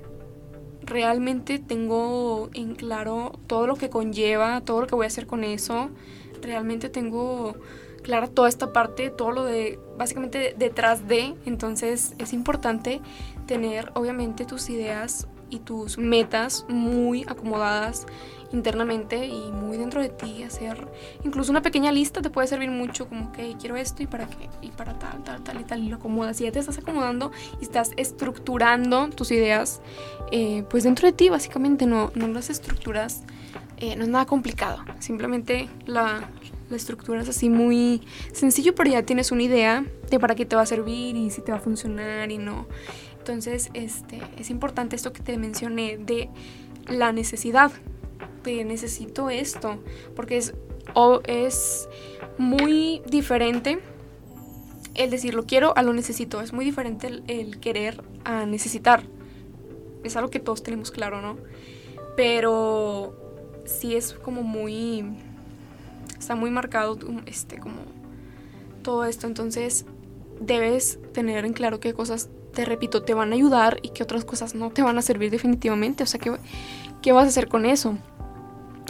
realmente 0.81 1.59
tengo 1.59 2.49
en 2.55 2.73
claro 2.73 3.33
todo 3.45 3.67
lo 3.67 3.75
que 3.75 3.91
conlleva, 3.91 4.61
todo 4.61 4.81
lo 4.81 4.87
que 4.87 4.95
voy 4.95 5.03
a 5.03 5.07
hacer 5.07 5.27
con 5.27 5.43
eso, 5.43 5.91
realmente 6.41 6.89
tengo 6.89 7.55
clara 8.01 8.25
toda 8.25 8.49
esta 8.49 8.73
parte, 8.73 9.11
todo 9.11 9.29
lo 9.29 9.43
de 9.43 9.79
básicamente 9.95 10.55
detrás 10.57 11.07
de, 11.07 11.35
entonces 11.45 12.15
es 12.17 12.33
importante 12.33 12.99
tener 13.45 13.91
obviamente 13.93 14.43
tus 14.43 14.71
ideas 14.71 15.27
y 15.49 15.59
tus 15.59 15.97
metas 15.97 16.65
muy 16.67 17.23
acomodadas 17.27 18.05
internamente 18.51 19.25
y 19.25 19.51
muy 19.51 19.77
dentro 19.77 20.01
de 20.01 20.09
ti 20.09 20.43
hacer 20.43 20.87
incluso 21.23 21.51
una 21.51 21.61
pequeña 21.61 21.91
lista 21.91 22.21
te 22.21 22.29
puede 22.29 22.47
servir 22.47 22.69
mucho 22.69 23.07
como 23.09 23.31
que 23.31 23.55
quiero 23.59 23.75
esto 23.75 24.03
y 24.03 24.07
para 24.07 24.27
qué 24.27 24.49
y 24.61 24.69
para 24.69 24.97
tal 24.97 25.23
tal 25.23 25.43
tal 25.43 25.59
y 25.59 25.63
tal 25.63 25.83
y 25.83 25.89
lo 25.89 25.97
acomodas. 25.97 26.39
Y 26.41 26.45
ya 26.45 26.51
te 26.51 26.59
estás 26.59 26.77
acomodando 26.77 27.31
y 27.59 27.63
estás 27.63 27.91
estructurando 27.97 29.09
tus 29.09 29.31
ideas 29.31 29.81
eh, 30.31 30.63
pues 30.69 30.83
dentro 30.83 31.07
de 31.07 31.13
ti 31.13 31.29
básicamente. 31.29 31.85
No, 31.85 32.11
no 32.15 32.27
las 32.27 32.49
estructuras 32.49 33.23
eh, 33.77 33.95
no 33.95 34.03
es 34.03 34.09
nada 34.09 34.25
complicado. 34.25 34.83
Simplemente 34.99 35.69
la, 35.85 36.29
la 36.69 36.75
estructura 36.75 37.21
es 37.21 37.29
así 37.29 37.49
muy 37.49 38.01
sencillo 38.33 38.75
pero 38.75 38.89
ya 38.89 39.03
tienes 39.03 39.31
una 39.31 39.43
idea 39.43 39.85
de 40.09 40.19
para 40.19 40.35
qué 40.35 40.45
te 40.45 40.55
va 40.55 40.63
a 40.63 40.65
servir 40.65 41.15
y 41.15 41.29
si 41.29 41.41
te 41.41 41.51
va 41.51 41.57
a 41.57 41.61
funcionar 41.61 42.31
y 42.31 42.37
no 42.37 42.67
entonces 43.31 43.69
este 43.73 44.21
es 44.37 44.49
importante 44.49 44.95
esto 44.95 45.13
que 45.13 45.21
te 45.21 45.37
mencioné 45.37 45.97
de 45.97 46.29
la 46.87 47.11
necesidad 47.11 47.71
necesito 48.65 49.29
esto, 49.29 49.77
porque 50.15 50.37
es, 50.37 50.53
o 50.93 51.21
es 51.25 51.87
muy 52.37 53.01
diferente 53.05 53.79
el 54.95 55.09
decir 55.09 55.35
lo 55.35 55.45
quiero 55.45 55.77
a 55.77 55.83
lo 55.83 55.93
necesito, 55.93 56.41
es 56.41 56.53
muy 56.53 56.65
diferente 56.65 57.07
el, 57.27 57.59
querer 57.59 58.03
a 58.23 58.45
necesitar. 58.45 59.03
Es 60.03 60.15
algo 60.15 60.29
que 60.29 60.39
todos 60.39 60.63
tenemos 60.63 60.91
claro, 60.91 61.21
¿no? 61.21 61.37
Pero 62.15 63.15
sí 63.65 63.95
es 63.95 64.13
como 64.13 64.41
muy, 64.41 65.05
está 66.17 66.35
muy 66.35 66.49
marcado 66.49 66.97
este, 67.25 67.59
como 67.59 67.77
todo 68.81 69.05
esto, 69.05 69.27
entonces 69.27 69.85
debes 70.39 70.99
tener 71.13 71.45
en 71.45 71.53
claro 71.53 71.79
qué 71.79 71.93
cosas, 71.93 72.29
te 72.57 72.65
repito, 72.65 73.03
te 73.03 73.13
van 73.13 73.33
a 73.33 73.35
ayudar 73.35 73.77
y 73.83 73.89
qué 73.89 74.01
otras 74.01 74.25
cosas 74.25 74.55
no 74.55 74.71
te 74.71 74.81
van 74.81 74.97
a 74.97 75.03
servir 75.03 75.29
definitivamente, 75.29 76.01
o 76.01 76.07
sea, 76.07 76.19
¿qué, 76.19 76.35
qué 77.03 77.11
vas 77.11 77.25
a 77.25 77.27
hacer 77.27 77.49
con 77.49 77.67
eso? 77.67 77.99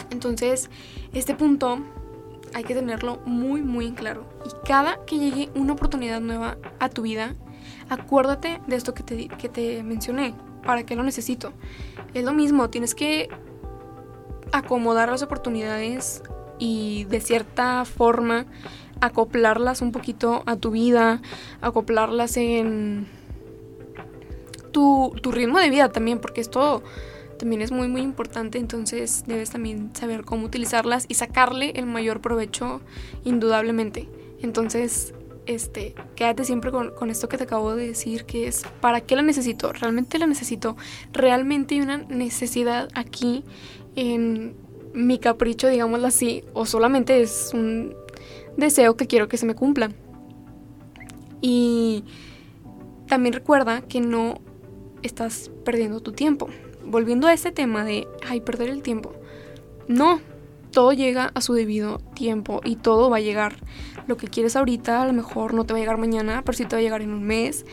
Entonces, 0.09 0.69
este 1.11 1.35
punto 1.35 1.79
hay 2.53 2.63
que 2.63 2.73
tenerlo 2.73 3.19
muy, 3.25 3.61
muy 3.61 3.87
en 3.87 3.95
claro. 3.95 4.23
Y 4.45 4.65
cada 4.65 5.03
que 5.03 5.19
llegue 5.19 5.49
una 5.53 5.73
oportunidad 5.73 6.21
nueva 6.21 6.57
a 6.79 6.87
tu 6.87 7.01
vida, 7.01 7.35
acuérdate 7.89 8.61
de 8.67 8.77
esto 8.77 8.93
que 8.93 9.03
te, 9.03 9.27
que 9.27 9.49
te 9.49 9.83
mencioné. 9.83 10.33
¿Para 10.65 10.85
qué 10.85 10.95
lo 10.95 11.03
necesito? 11.03 11.51
Es 12.13 12.23
lo 12.23 12.31
mismo, 12.31 12.69
tienes 12.69 12.95
que 12.95 13.27
acomodar 14.53 15.09
las 15.09 15.23
oportunidades 15.23 16.23
y 16.57 17.03
de 17.09 17.19
cierta 17.19 17.83
forma 17.83 18.45
acoplarlas 19.01 19.81
un 19.81 19.91
poquito 19.91 20.43
a 20.45 20.55
tu 20.55 20.71
vida, 20.71 21.21
acoplarlas 21.59 22.37
en 22.37 23.16
tu, 24.71 25.13
ritmo 25.31 25.59
de 25.59 25.69
vida 25.69 25.89
también, 25.89 26.19
porque 26.19 26.41
esto 26.41 26.83
también 27.39 27.61
es 27.61 27.71
muy 27.71 27.87
muy 27.87 28.01
importante, 28.01 28.57
entonces 28.57 29.23
debes 29.27 29.51
también 29.51 29.91
saber 29.93 30.23
cómo 30.23 30.45
utilizarlas 30.45 31.05
y 31.07 31.13
sacarle 31.13 31.71
el 31.75 31.85
mayor 31.85 32.21
provecho 32.21 32.81
indudablemente. 33.23 34.09
Entonces, 34.41 35.13
este, 35.45 35.95
quédate 36.15 36.43
siempre 36.43 36.71
con, 36.71 36.91
con, 36.91 37.09
esto 37.09 37.29
que 37.29 37.37
te 37.37 37.43
acabo 37.43 37.75
de 37.75 37.87
decir, 37.87 38.25
que 38.25 38.47
es, 38.47 38.63
¿para 38.81 39.01
qué 39.01 39.15
la 39.15 39.21
necesito? 39.21 39.71
¿Realmente 39.71 40.19
la 40.19 40.27
necesito? 40.27 40.75
¿Realmente 41.13 41.75
hay 41.75 41.81
una 41.81 41.97
necesidad 41.97 42.89
aquí 42.93 43.43
en 43.95 44.55
mi 44.93 45.19
capricho, 45.19 45.67
digámoslo 45.67 46.07
así? 46.07 46.43
¿O 46.53 46.65
solamente 46.65 47.21
es 47.21 47.51
un 47.53 47.95
deseo 48.57 48.97
que 48.97 49.07
quiero 49.07 49.27
que 49.27 49.37
se 49.37 49.45
me 49.45 49.55
cumpla? 49.55 49.91
Y 51.41 52.03
también 53.07 53.33
recuerda 53.33 53.81
que 53.81 54.01
no 54.01 54.41
estás 55.03 55.51
perdiendo 55.63 55.99
tu 55.99 56.11
tiempo. 56.11 56.49
Volviendo 56.85 57.27
a 57.27 57.33
ese 57.33 57.51
tema 57.51 57.83
de, 57.83 58.07
ay, 58.27 58.41
perder 58.41 58.69
el 58.69 58.81
tiempo. 58.81 59.13
No, 59.87 60.21
todo 60.71 60.93
llega 60.93 61.31
a 61.33 61.41
su 61.41 61.53
debido 61.53 61.99
tiempo 62.13 62.61
y 62.63 62.75
todo 62.75 63.09
va 63.09 63.17
a 63.17 63.21
llegar. 63.21 63.55
Lo 64.07 64.17
que 64.17 64.27
quieres 64.27 64.55
ahorita 64.55 65.01
a 65.01 65.07
lo 65.07 65.13
mejor 65.13 65.53
no 65.53 65.65
te 65.65 65.73
va 65.73 65.77
a 65.77 65.81
llegar 65.81 65.97
mañana, 65.97 66.41
pero 66.45 66.57
sí 66.57 66.65
te 66.65 66.75
va 66.75 66.79
a 66.79 66.83
llegar 66.83 67.01
en 67.01 67.11
un 67.11 67.23
mes. 67.23 67.65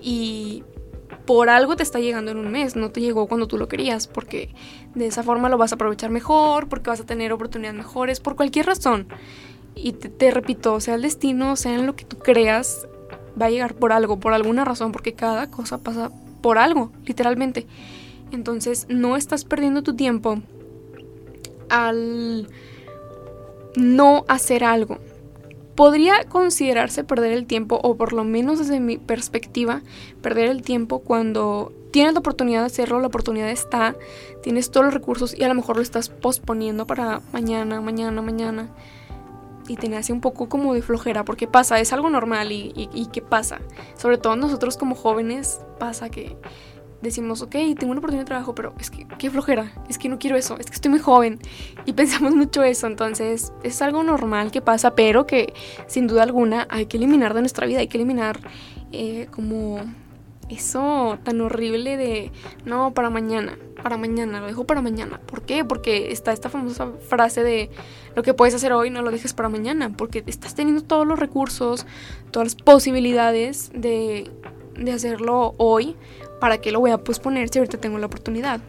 Y 0.00 0.64
por 1.28 1.50
algo 1.50 1.76
te 1.76 1.82
está 1.82 1.98
llegando 1.98 2.30
en 2.30 2.38
un 2.38 2.50
mes, 2.50 2.74
no 2.74 2.90
te 2.90 3.02
llegó 3.02 3.26
cuando 3.26 3.46
tú 3.46 3.58
lo 3.58 3.68
querías, 3.68 4.06
porque 4.06 4.54
de 4.94 5.06
esa 5.06 5.22
forma 5.22 5.50
lo 5.50 5.58
vas 5.58 5.72
a 5.72 5.74
aprovechar 5.74 6.10
mejor, 6.10 6.68
porque 6.68 6.88
vas 6.88 7.00
a 7.00 7.06
tener 7.06 7.32
oportunidades 7.32 7.76
mejores, 7.76 8.18
por 8.18 8.34
cualquier 8.34 8.64
razón. 8.64 9.08
Y 9.74 9.92
te, 9.92 10.30
repito, 10.30 10.80
sea 10.80 10.94
el 10.94 11.02
destino, 11.02 11.54
sea 11.56 11.74
en 11.74 11.86
lo 11.86 11.94
que 11.94 12.04
tú 12.04 12.16
creas, 12.16 12.88
va 13.40 13.46
a 13.46 13.50
llegar 13.50 13.74
por 13.74 13.92
algo, 13.92 14.18
por 14.18 14.32
alguna 14.32 14.64
razón, 14.64 14.90
porque 14.90 15.12
cada 15.12 15.50
cosa 15.50 15.78
pasa 15.78 16.10
por 16.40 16.58
algo, 16.58 16.92
literalmente. 17.04 17.66
Entonces 18.30 18.86
no 18.88 19.16
estás 19.16 19.44
perdiendo 19.44 19.82
tu 19.82 19.94
tiempo 19.94 20.40
al 21.68 22.48
no 23.76 24.24
hacer 24.28 24.64
algo 24.64 24.98
podría 25.78 26.24
considerarse 26.24 27.04
perder 27.04 27.30
el 27.30 27.46
tiempo, 27.46 27.78
o 27.80 27.96
por 27.96 28.12
lo 28.12 28.24
menos 28.24 28.58
desde 28.58 28.80
mi 28.80 28.98
perspectiva, 28.98 29.82
perder 30.20 30.48
el 30.48 30.62
tiempo 30.62 30.98
cuando 30.98 31.72
tienes 31.92 32.14
la 32.14 32.18
oportunidad 32.18 32.62
de 32.62 32.66
hacerlo, 32.66 32.98
la 32.98 33.06
oportunidad 33.06 33.48
está, 33.48 33.94
tienes 34.42 34.72
todos 34.72 34.86
los 34.86 34.92
recursos 34.92 35.38
y 35.38 35.44
a 35.44 35.48
lo 35.48 35.54
mejor 35.54 35.76
lo 35.76 35.82
estás 35.82 36.08
posponiendo 36.08 36.84
para 36.88 37.20
mañana, 37.32 37.80
mañana, 37.80 38.20
mañana. 38.22 38.70
Y 39.68 39.76
te 39.76 39.94
hace 39.94 40.12
un 40.12 40.20
poco 40.20 40.48
como 40.48 40.74
de 40.74 40.82
flojera, 40.82 41.24
porque 41.24 41.46
pasa, 41.46 41.78
es 41.78 41.92
algo 41.92 42.08
normal 42.10 42.52
y, 42.52 42.72
y, 42.74 43.06
¿qué 43.06 43.22
pasa? 43.22 43.60
Sobre 43.96 44.18
todo 44.18 44.34
nosotros 44.34 44.76
como 44.76 44.94
jóvenes 44.94 45.60
pasa 45.78 46.08
que 46.08 46.36
decimos, 47.02 47.42
ok, 47.42 47.52
tengo 47.78 47.92
una 47.92 47.98
oportunidad 47.98 48.22
de 48.24 48.28
trabajo, 48.28 48.54
pero 48.54 48.74
es 48.80 48.90
que 48.90 49.06
qué 49.18 49.30
flojera, 49.30 49.72
es 49.88 49.98
que 49.98 50.08
no 50.08 50.18
quiero 50.18 50.36
eso, 50.36 50.56
es 50.58 50.66
que 50.66 50.74
estoy 50.74 50.90
muy 50.90 51.00
joven 51.00 51.38
y 51.84 51.92
pensamos 51.92 52.34
mucho 52.34 52.62
eso, 52.62 52.86
entonces 52.86 53.52
es 53.62 53.82
algo 53.82 54.02
normal 54.02 54.50
que 54.50 54.60
pasa, 54.60 54.94
pero 54.94 55.26
que 55.26 55.52
sin 55.86 56.06
duda 56.06 56.24
alguna 56.24 56.66
hay 56.70 56.86
que 56.86 56.96
eliminar 56.96 57.34
de 57.34 57.40
nuestra 57.40 57.66
vida, 57.66 57.80
hay 57.80 57.88
que 57.88 57.98
eliminar 57.98 58.40
eh, 58.90 59.28
como 59.30 59.80
eso 60.50 61.18
tan 61.24 61.40
horrible 61.40 61.96
de, 61.96 62.32
no, 62.64 62.94
para 62.94 63.10
mañana, 63.10 63.58
para 63.82 63.96
mañana, 63.96 64.40
lo 64.40 64.46
dejo 64.46 64.64
para 64.64 64.82
mañana. 64.82 65.20
¿Por 65.20 65.42
qué? 65.42 65.64
Porque 65.64 66.12
está 66.12 66.32
esta 66.32 66.48
famosa 66.48 66.92
frase 67.08 67.42
de 67.42 67.70
lo 68.14 68.22
que 68.22 68.34
puedes 68.34 68.54
hacer 68.54 68.72
hoy 68.72 68.90
no 68.90 69.02
lo 69.02 69.10
dejes 69.10 69.32
para 69.32 69.48
mañana, 69.48 69.92
porque 69.96 70.24
estás 70.26 70.54
teniendo 70.54 70.82
todos 70.82 71.06
los 71.06 71.18
recursos, 71.18 71.86
todas 72.30 72.46
las 72.46 72.54
posibilidades 72.54 73.70
de, 73.74 74.30
de 74.76 74.92
hacerlo 74.92 75.54
hoy 75.58 75.96
¿para 76.38 76.58
qué 76.58 76.72
lo 76.72 76.80
voy 76.80 76.90
a 76.90 76.98
posponer 76.98 77.48
si 77.48 77.58
ahorita 77.58 77.78
tengo 77.78 77.98
la 77.98 78.06
oportunidad? 78.06 78.60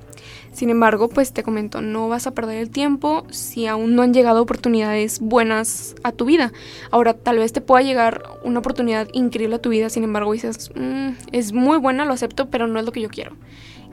Sin 0.52 0.70
embargo, 0.70 1.10
pues 1.10 1.32
te 1.32 1.44
comento, 1.44 1.82
no 1.82 2.10
vas 2.10 2.28
a 2.28 2.34
perder 2.34 2.58
el 2.58 2.70
tiempo 2.70 3.26
si 3.30 3.68
aún 3.68 3.96
no 3.96 4.02
han 4.02 4.14
llegado 4.14 4.42
oportunidades 4.42 5.20
buenas 5.20 5.96
a 6.04 6.12
tu 6.12 6.26
vida. 6.26 6.52
Ahora, 6.92 7.14
tal 7.14 7.38
vez 7.38 7.54
te 7.54 7.62
pueda 7.62 7.84
llegar 7.84 8.24
una 8.44 8.60
oportunidad 8.60 9.08
increíble 9.14 9.56
a 9.56 9.62
tu 9.62 9.70
vida, 9.70 9.90
sin 9.90 10.04
embargo, 10.04 10.34
dices, 10.34 10.72
mm, 10.76 11.10
es 11.32 11.54
muy 11.54 11.78
buena, 11.78 12.06
lo 12.06 12.14
acepto, 12.14 12.50
pero 12.50 12.68
no 12.68 12.80
es 12.80 12.86
lo 12.86 12.92
que 12.92 13.02
yo 13.02 13.10
quiero. 13.10 13.36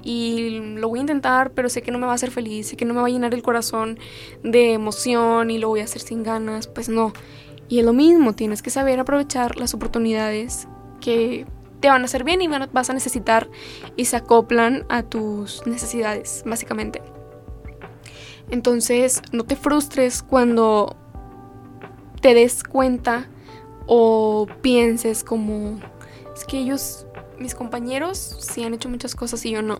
Y 0.03 0.61
lo 0.77 0.89
voy 0.89 1.01
a 1.01 1.03
intentar, 1.03 1.51
pero 1.51 1.69
sé 1.69 1.83
que 1.83 1.91
no 1.91 1.99
me 1.99 2.07
va 2.07 2.13
a 2.13 2.15
hacer 2.15 2.31
feliz, 2.31 2.69
sé 2.69 2.77
que 2.77 2.85
no 2.85 2.95
me 2.95 3.01
va 3.01 3.09
a 3.09 3.11
llenar 3.11 3.35
el 3.35 3.43
corazón 3.43 3.99
de 4.45 4.73
emoción 4.73 5.51
y 5.51 5.59
lo 5.59 5.69
voy 5.69 5.81
a 5.81 5.85
hacer 5.85 6.01
sin 6.01 6.23
ganas, 6.23 6.69
pues 6.69 6.89
no. 6.89 7.13
Y 7.69 7.81
es 7.81 7.85
lo 7.85 7.93
mismo, 7.93 8.33
tienes 8.33 8.63
que 8.63 8.71
saber 8.71 9.01
aprovechar 9.01 9.57
las 9.57 9.75
oportunidades 9.75 10.69
que 11.01 11.47
te 11.81 11.89
van 11.89 12.03
a 12.03 12.05
hacer 12.07 12.25
bien 12.25 12.43
y 12.43 12.49
vas 12.49 12.91
a 12.91 12.93
necesitar 12.93 13.49
y 13.97 14.07
se 14.07 14.17
acoplan 14.17 14.85
a 14.89 15.03
tus 15.03 15.67
necesidades, 15.67 16.43
básicamente. 16.47 17.03
Entonces, 18.51 19.23
no 19.33 19.45
te 19.45 19.57
frustres 19.57 20.23
cuando 20.23 20.97
te 22.21 22.35
des 22.35 22.63
cuenta 22.63 23.29
o 23.87 24.47
pienses 24.63 25.25
como, 25.25 25.79
es 26.35 26.45
que 26.45 26.59
ellos, 26.59 27.07
mis 27.39 27.55
compañeros, 27.55 28.19
sí 28.41 28.65
han 28.65 28.75
hecho 28.75 28.89
muchas 28.89 29.15
cosas 29.15 29.45
y 29.45 29.51
yo 29.51 29.63
no. 29.63 29.79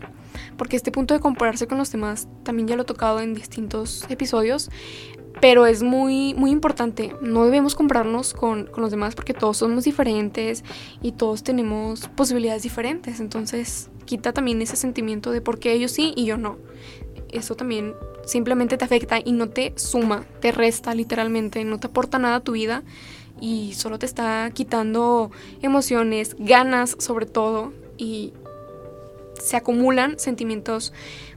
Porque 0.57 0.77
este 0.77 0.93
punto 0.93 1.15
de 1.15 1.21
compararse 1.21 1.67
con 1.67 1.79
los 1.79 1.91
demás 1.93 2.29
también 2.43 2.69
ya 2.69 2.77
lo 2.77 2.83
he 2.83 2.87
tocado 2.87 3.21
en 3.21 3.35
distintos 3.35 4.05
episodios. 4.09 4.71
Pero 5.41 5.67
es 5.67 5.83
muy, 5.83 6.35
muy 6.35 6.51
importante. 6.51 7.15
No 7.21 7.45
debemos 7.45 7.75
comprarnos 7.75 8.33
con, 8.33 8.67
con, 8.67 8.83
los 8.83 8.91
demás 8.91 9.15
porque 9.15 9.35
todos 9.35 9.59
somos 9.59 9.85
diferentes 9.85 10.65
y 11.03 11.13
todos 11.13 11.43
tenemos 11.43 12.09
posibilidades 12.09 12.63
diferentes. 12.63 13.21
Entonces, 13.21 13.91
quita 14.07 14.33
también 14.33 14.63
ese 14.63 14.77
sentimiento 14.77 15.31
de 15.31 15.43
por 15.43 15.59
qué 15.59 15.73
ellos 15.73 15.93
sí 15.93 16.15
y 16.17 16.25
yo 16.25 16.39
no. 16.39 16.57
Eso 17.31 17.55
también 17.55 17.95
simplemente 18.25 18.77
te 18.77 18.85
afecta 18.85 19.19
y 19.25 19.33
no 19.33 19.49
te 19.49 19.73
suma, 19.77 20.25
te 20.41 20.53
resta 20.53 20.95
literalmente, 20.95 21.65
no 21.65 21.79
te 21.79 21.89
aporta 21.89 22.19
nada 22.19 22.37
a 22.37 22.41
tu 22.41 22.53
vida 22.53 22.83
y 23.41 23.75
solo 23.75 23.99
te 23.99 24.07
está 24.07 24.51
quitando 24.53 25.31
emociones, 25.63 26.37
ganas 26.39 26.97
sobre 26.99 27.27
todo 27.27 27.73
y 27.99 28.33
se 29.41 29.57
acumulan 29.57 30.19
sentimientos 30.19 30.93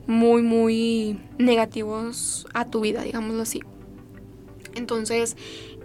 muy, 0.08 0.42
muy 0.42 1.20
negativos 1.38 2.48
a 2.54 2.66
tu 2.66 2.82
vida, 2.82 3.04
digámoslo 3.04 3.42
así. 3.42 3.62
Entonces, 4.80 5.38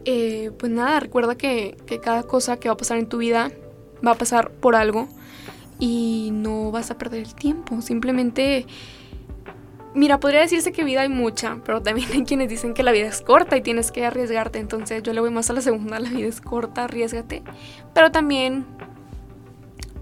eh, 0.06 0.50
pues 0.58 0.72
nada, 0.72 1.00
recuerda 1.00 1.36
que, 1.36 1.76
que 1.86 2.00
cada 2.00 2.22
cosa 2.22 2.58
que 2.58 2.68
va 2.68 2.74
a 2.74 2.76
pasar 2.76 2.98
en 2.98 3.08
tu 3.08 3.18
vida 3.18 3.50
va 4.06 4.12
a 4.12 4.14
pasar 4.14 4.50
por 4.50 4.74
algo 4.74 5.08
y 5.78 6.30
no 6.32 6.70
vas 6.70 6.90
a 6.90 6.98
perder 6.98 7.20
el 7.20 7.34
tiempo. 7.34 7.80
Simplemente, 7.82 8.66
mira, 9.94 10.20
podría 10.20 10.40
decirse 10.40 10.72
que 10.72 10.84
vida 10.84 11.02
hay 11.02 11.08
mucha, 11.08 11.58
pero 11.64 11.82
también 11.82 12.08
hay 12.12 12.24
quienes 12.24 12.48
dicen 12.48 12.74
que 12.74 12.82
la 12.82 12.92
vida 12.92 13.06
es 13.06 13.20
corta 13.20 13.56
y 13.56 13.62
tienes 13.62 13.90
que 13.90 14.04
arriesgarte. 14.04 14.58
Entonces 14.58 15.02
yo 15.02 15.12
le 15.12 15.20
voy 15.20 15.30
más 15.30 15.50
a 15.50 15.52
la 15.52 15.60
segunda, 15.60 15.98
la 15.98 16.10
vida 16.10 16.28
es 16.28 16.40
corta, 16.40 16.84
arriesgate. 16.84 17.42
Pero 17.92 18.10
también 18.10 18.66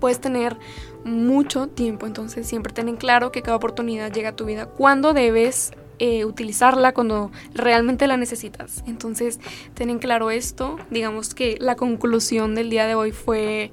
puedes 0.01 0.21
tener 0.21 0.57
mucho 1.05 1.69
tiempo, 1.69 2.07
entonces 2.07 2.47
siempre 2.47 2.73
ten 2.73 2.89
en 2.89 2.97
claro 2.97 3.33
que 3.33 3.43
cada 3.43 3.57
oportunidad 3.57 4.13
llega 4.13 4.31
a 4.31 4.37
tu 4.37 4.45
vida 4.45 4.67
cuando 4.67 5.13
debes 5.13 5.73
eh, 6.05 6.25
utilizarla 6.25 6.93
cuando 6.93 7.31
realmente 7.55 8.09
la 8.09 8.17
necesitas. 8.17 8.83
Entonces, 8.89 9.39
ten 9.75 10.01
claro 10.01 10.33
esto. 10.33 10.77
Digamos 10.91 11.33
que 11.33 11.57
la 11.61 11.77
conclusión 11.77 12.57
del 12.57 12.71
día 12.71 12.89
de 12.89 12.97
hoy 12.97 13.13
fue 13.13 13.71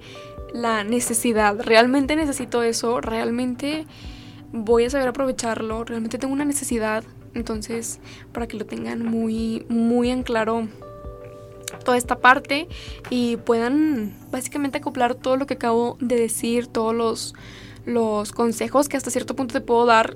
la 0.53 0.83
necesidad. 0.83 1.59
Realmente 1.59 2.15
necesito 2.15 2.61
eso, 2.61 3.01
realmente 3.01 3.87
voy 4.51 4.83
a 4.85 4.91
saber 4.91 5.07
aprovecharlo, 5.07 5.83
realmente 5.85 6.19
tengo 6.19 6.31
una 6.31 6.45
necesidad. 6.45 7.03
Entonces, 7.33 7.99
para 8.31 8.45
que 8.45 8.57
lo 8.57 8.65
tengan 8.67 9.03
muy, 9.03 9.65
muy 9.67 10.11
en 10.11 10.21
claro 10.21 10.67
toda 11.83 11.97
esta 11.97 12.19
parte 12.19 12.67
y 13.09 13.37
puedan 13.37 14.13
básicamente 14.29 14.77
acoplar 14.77 15.15
todo 15.15 15.35
lo 15.35 15.47
que 15.47 15.55
acabo 15.55 15.97
de 15.99 16.15
decir, 16.15 16.67
todos 16.67 16.93
los, 16.93 17.33
los 17.85 18.33
consejos 18.33 18.87
que 18.87 18.97
hasta 18.97 19.09
cierto 19.09 19.35
punto 19.35 19.53
te 19.53 19.61
puedo 19.61 19.87
dar 19.87 20.15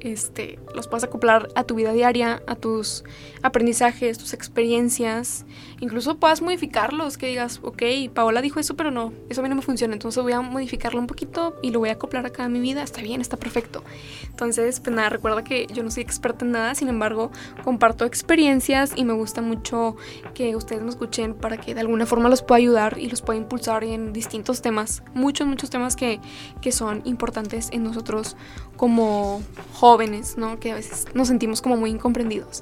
este, 0.00 0.58
los 0.74 0.88
puedas 0.88 1.04
acoplar 1.04 1.48
a 1.54 1.64
tu 1.64 1.74
vida 1.74 1.92
diaria, 1.92 2.42
a 2.46 2.54
tus 2.54 3.04
aprendizajes, 3.42 4.18
tus 4.18 4.32
experiencias. 4.32 5.44
Incluso 5.80 6.16
puedas 6.18 6.42
modificarlos, 6.42 7.18
que 7.18 7.26
digas, 7.26 7.60
ok, 7.62 7.82
Paola 8.14 8.40
dijo 8.42 8.60
eso, 8.60 8.76
pero 8.76 8.90
no, 8.90 9.12
eso 9.28 9.40
a 9.40 9.42
mí 9.42 9.48
no 9.48 9.56
me 9.56 9.62
funciona, 9.62 9.94
entonces 9.94 10.22
voy 10.22 10.32
a 10.32 10.40
modificarlo 10.40 11.00
un 11.00 11.06
poquito 11.06 11.56
y 11.62 11.70
lo 11.70 11.78
voy 11.78 11.90
a 11.90 11.92
acoplar 11.92 12.26
acá 12.26 12.44
a 12.44 12.48
mi 12.48 12.60
vida, 12.60 12.82
está 12.82 13.00
bien, 13.02 13.20
está 13.20 13.36
perfecto. 13.36 13.82
Entonces, 14.28 14.80
pues 14.80 14.94
nada, 14.94 15.08
recuerda 15.08 15.44
que 15.44 15.66
yo 15.72 15.82
no 15.82 15.90
soy 15.90 16.02
experta 16.02 16.44
en 16.44 16.52
nada, 16.52 16.74
sin 16.74 16.88
embargo, 16.88 17.30
comparto 17.64 18.04
experiencias 18.04 18.92
y 18.96 19.04
me 19.04 19.12
gusta 19.12 19.42
mucho 19.42 19.96
que 20.34 20.56
ustedes 20.56 20.82
me 20.82 20.90
escuchen 20.90 21.34
para 21.34 21.56
que 21.58 21.74
de 21.74 21.80
alguna 21.80 22.06
forma 22.06 22.28
los 22.28 22.42
pueda 22.42 22.58
ayudar 22.58 22.98
y 22.98 23.08
los 23.08 23.22
pueda 23.22 23.38
impulsar 23.38 23.84
en 23.84 24.12
distintos 24.12 24.62
temas, 24.62 25.02
muchos, 25.14 25.46
muchos 25.46 25.70
temas 25.70 25.96
que, 25.96 26.20
que 26.60 26.72
son 26.72 27.02
importantes 27.04 27.68
en 27.72 27.82
nosotros 27.84 28.36
como 28.76 29.42
jóvenes, 29.88 30.36
¿no? 30.36 30.60
Que 30.60 30.72
a 30.72 30.74
veces 30.74 31.06
nos 31.14 31.28
sentimos 31.28 31.62
como 31.62 31.76
muy 31.76 31.90
incomprendidos. 31.90 32.60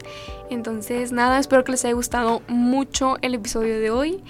Entonces, 0.48 1.10
nada, 1.10 1.38
espero 1.40 1.64
que 1.64 1.72
les 1.72 1.84
haya 1.84 1.94
gustado 1.94 2.40
mucho 2.46 3.16
el 3.20 3.34
episodio 3.34 3.80
de 3.80 3.90
hoy 3.90 4.22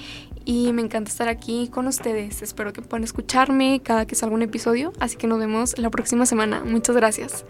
y 0.47 0.73
me 0.73 0.81
encanta 0.81 1.11
estar 1.11 1.29
aquí 1.29 1.69
con 1.69 1.87
ustedes. 1.89 2.41
Espero 2.41 2.73
que 2.73 2.81
puedan 2.81 3.05
escucharme 3.05 3.81
cada 3.83 4.07
que 4.07 4.15
salga 4.15 4.35
un 4.35 4.43
episodio, 4.43 4.93
así 4.99 5.17
que 5.17 5.27
nos 5.27 5.39
vemos 5.39 5.77
la 5.77 5.91
próxima 5.91 6.25
semana. 6.25 6.63
Muchas 6.65 6.97
gracias. 6.97 7.45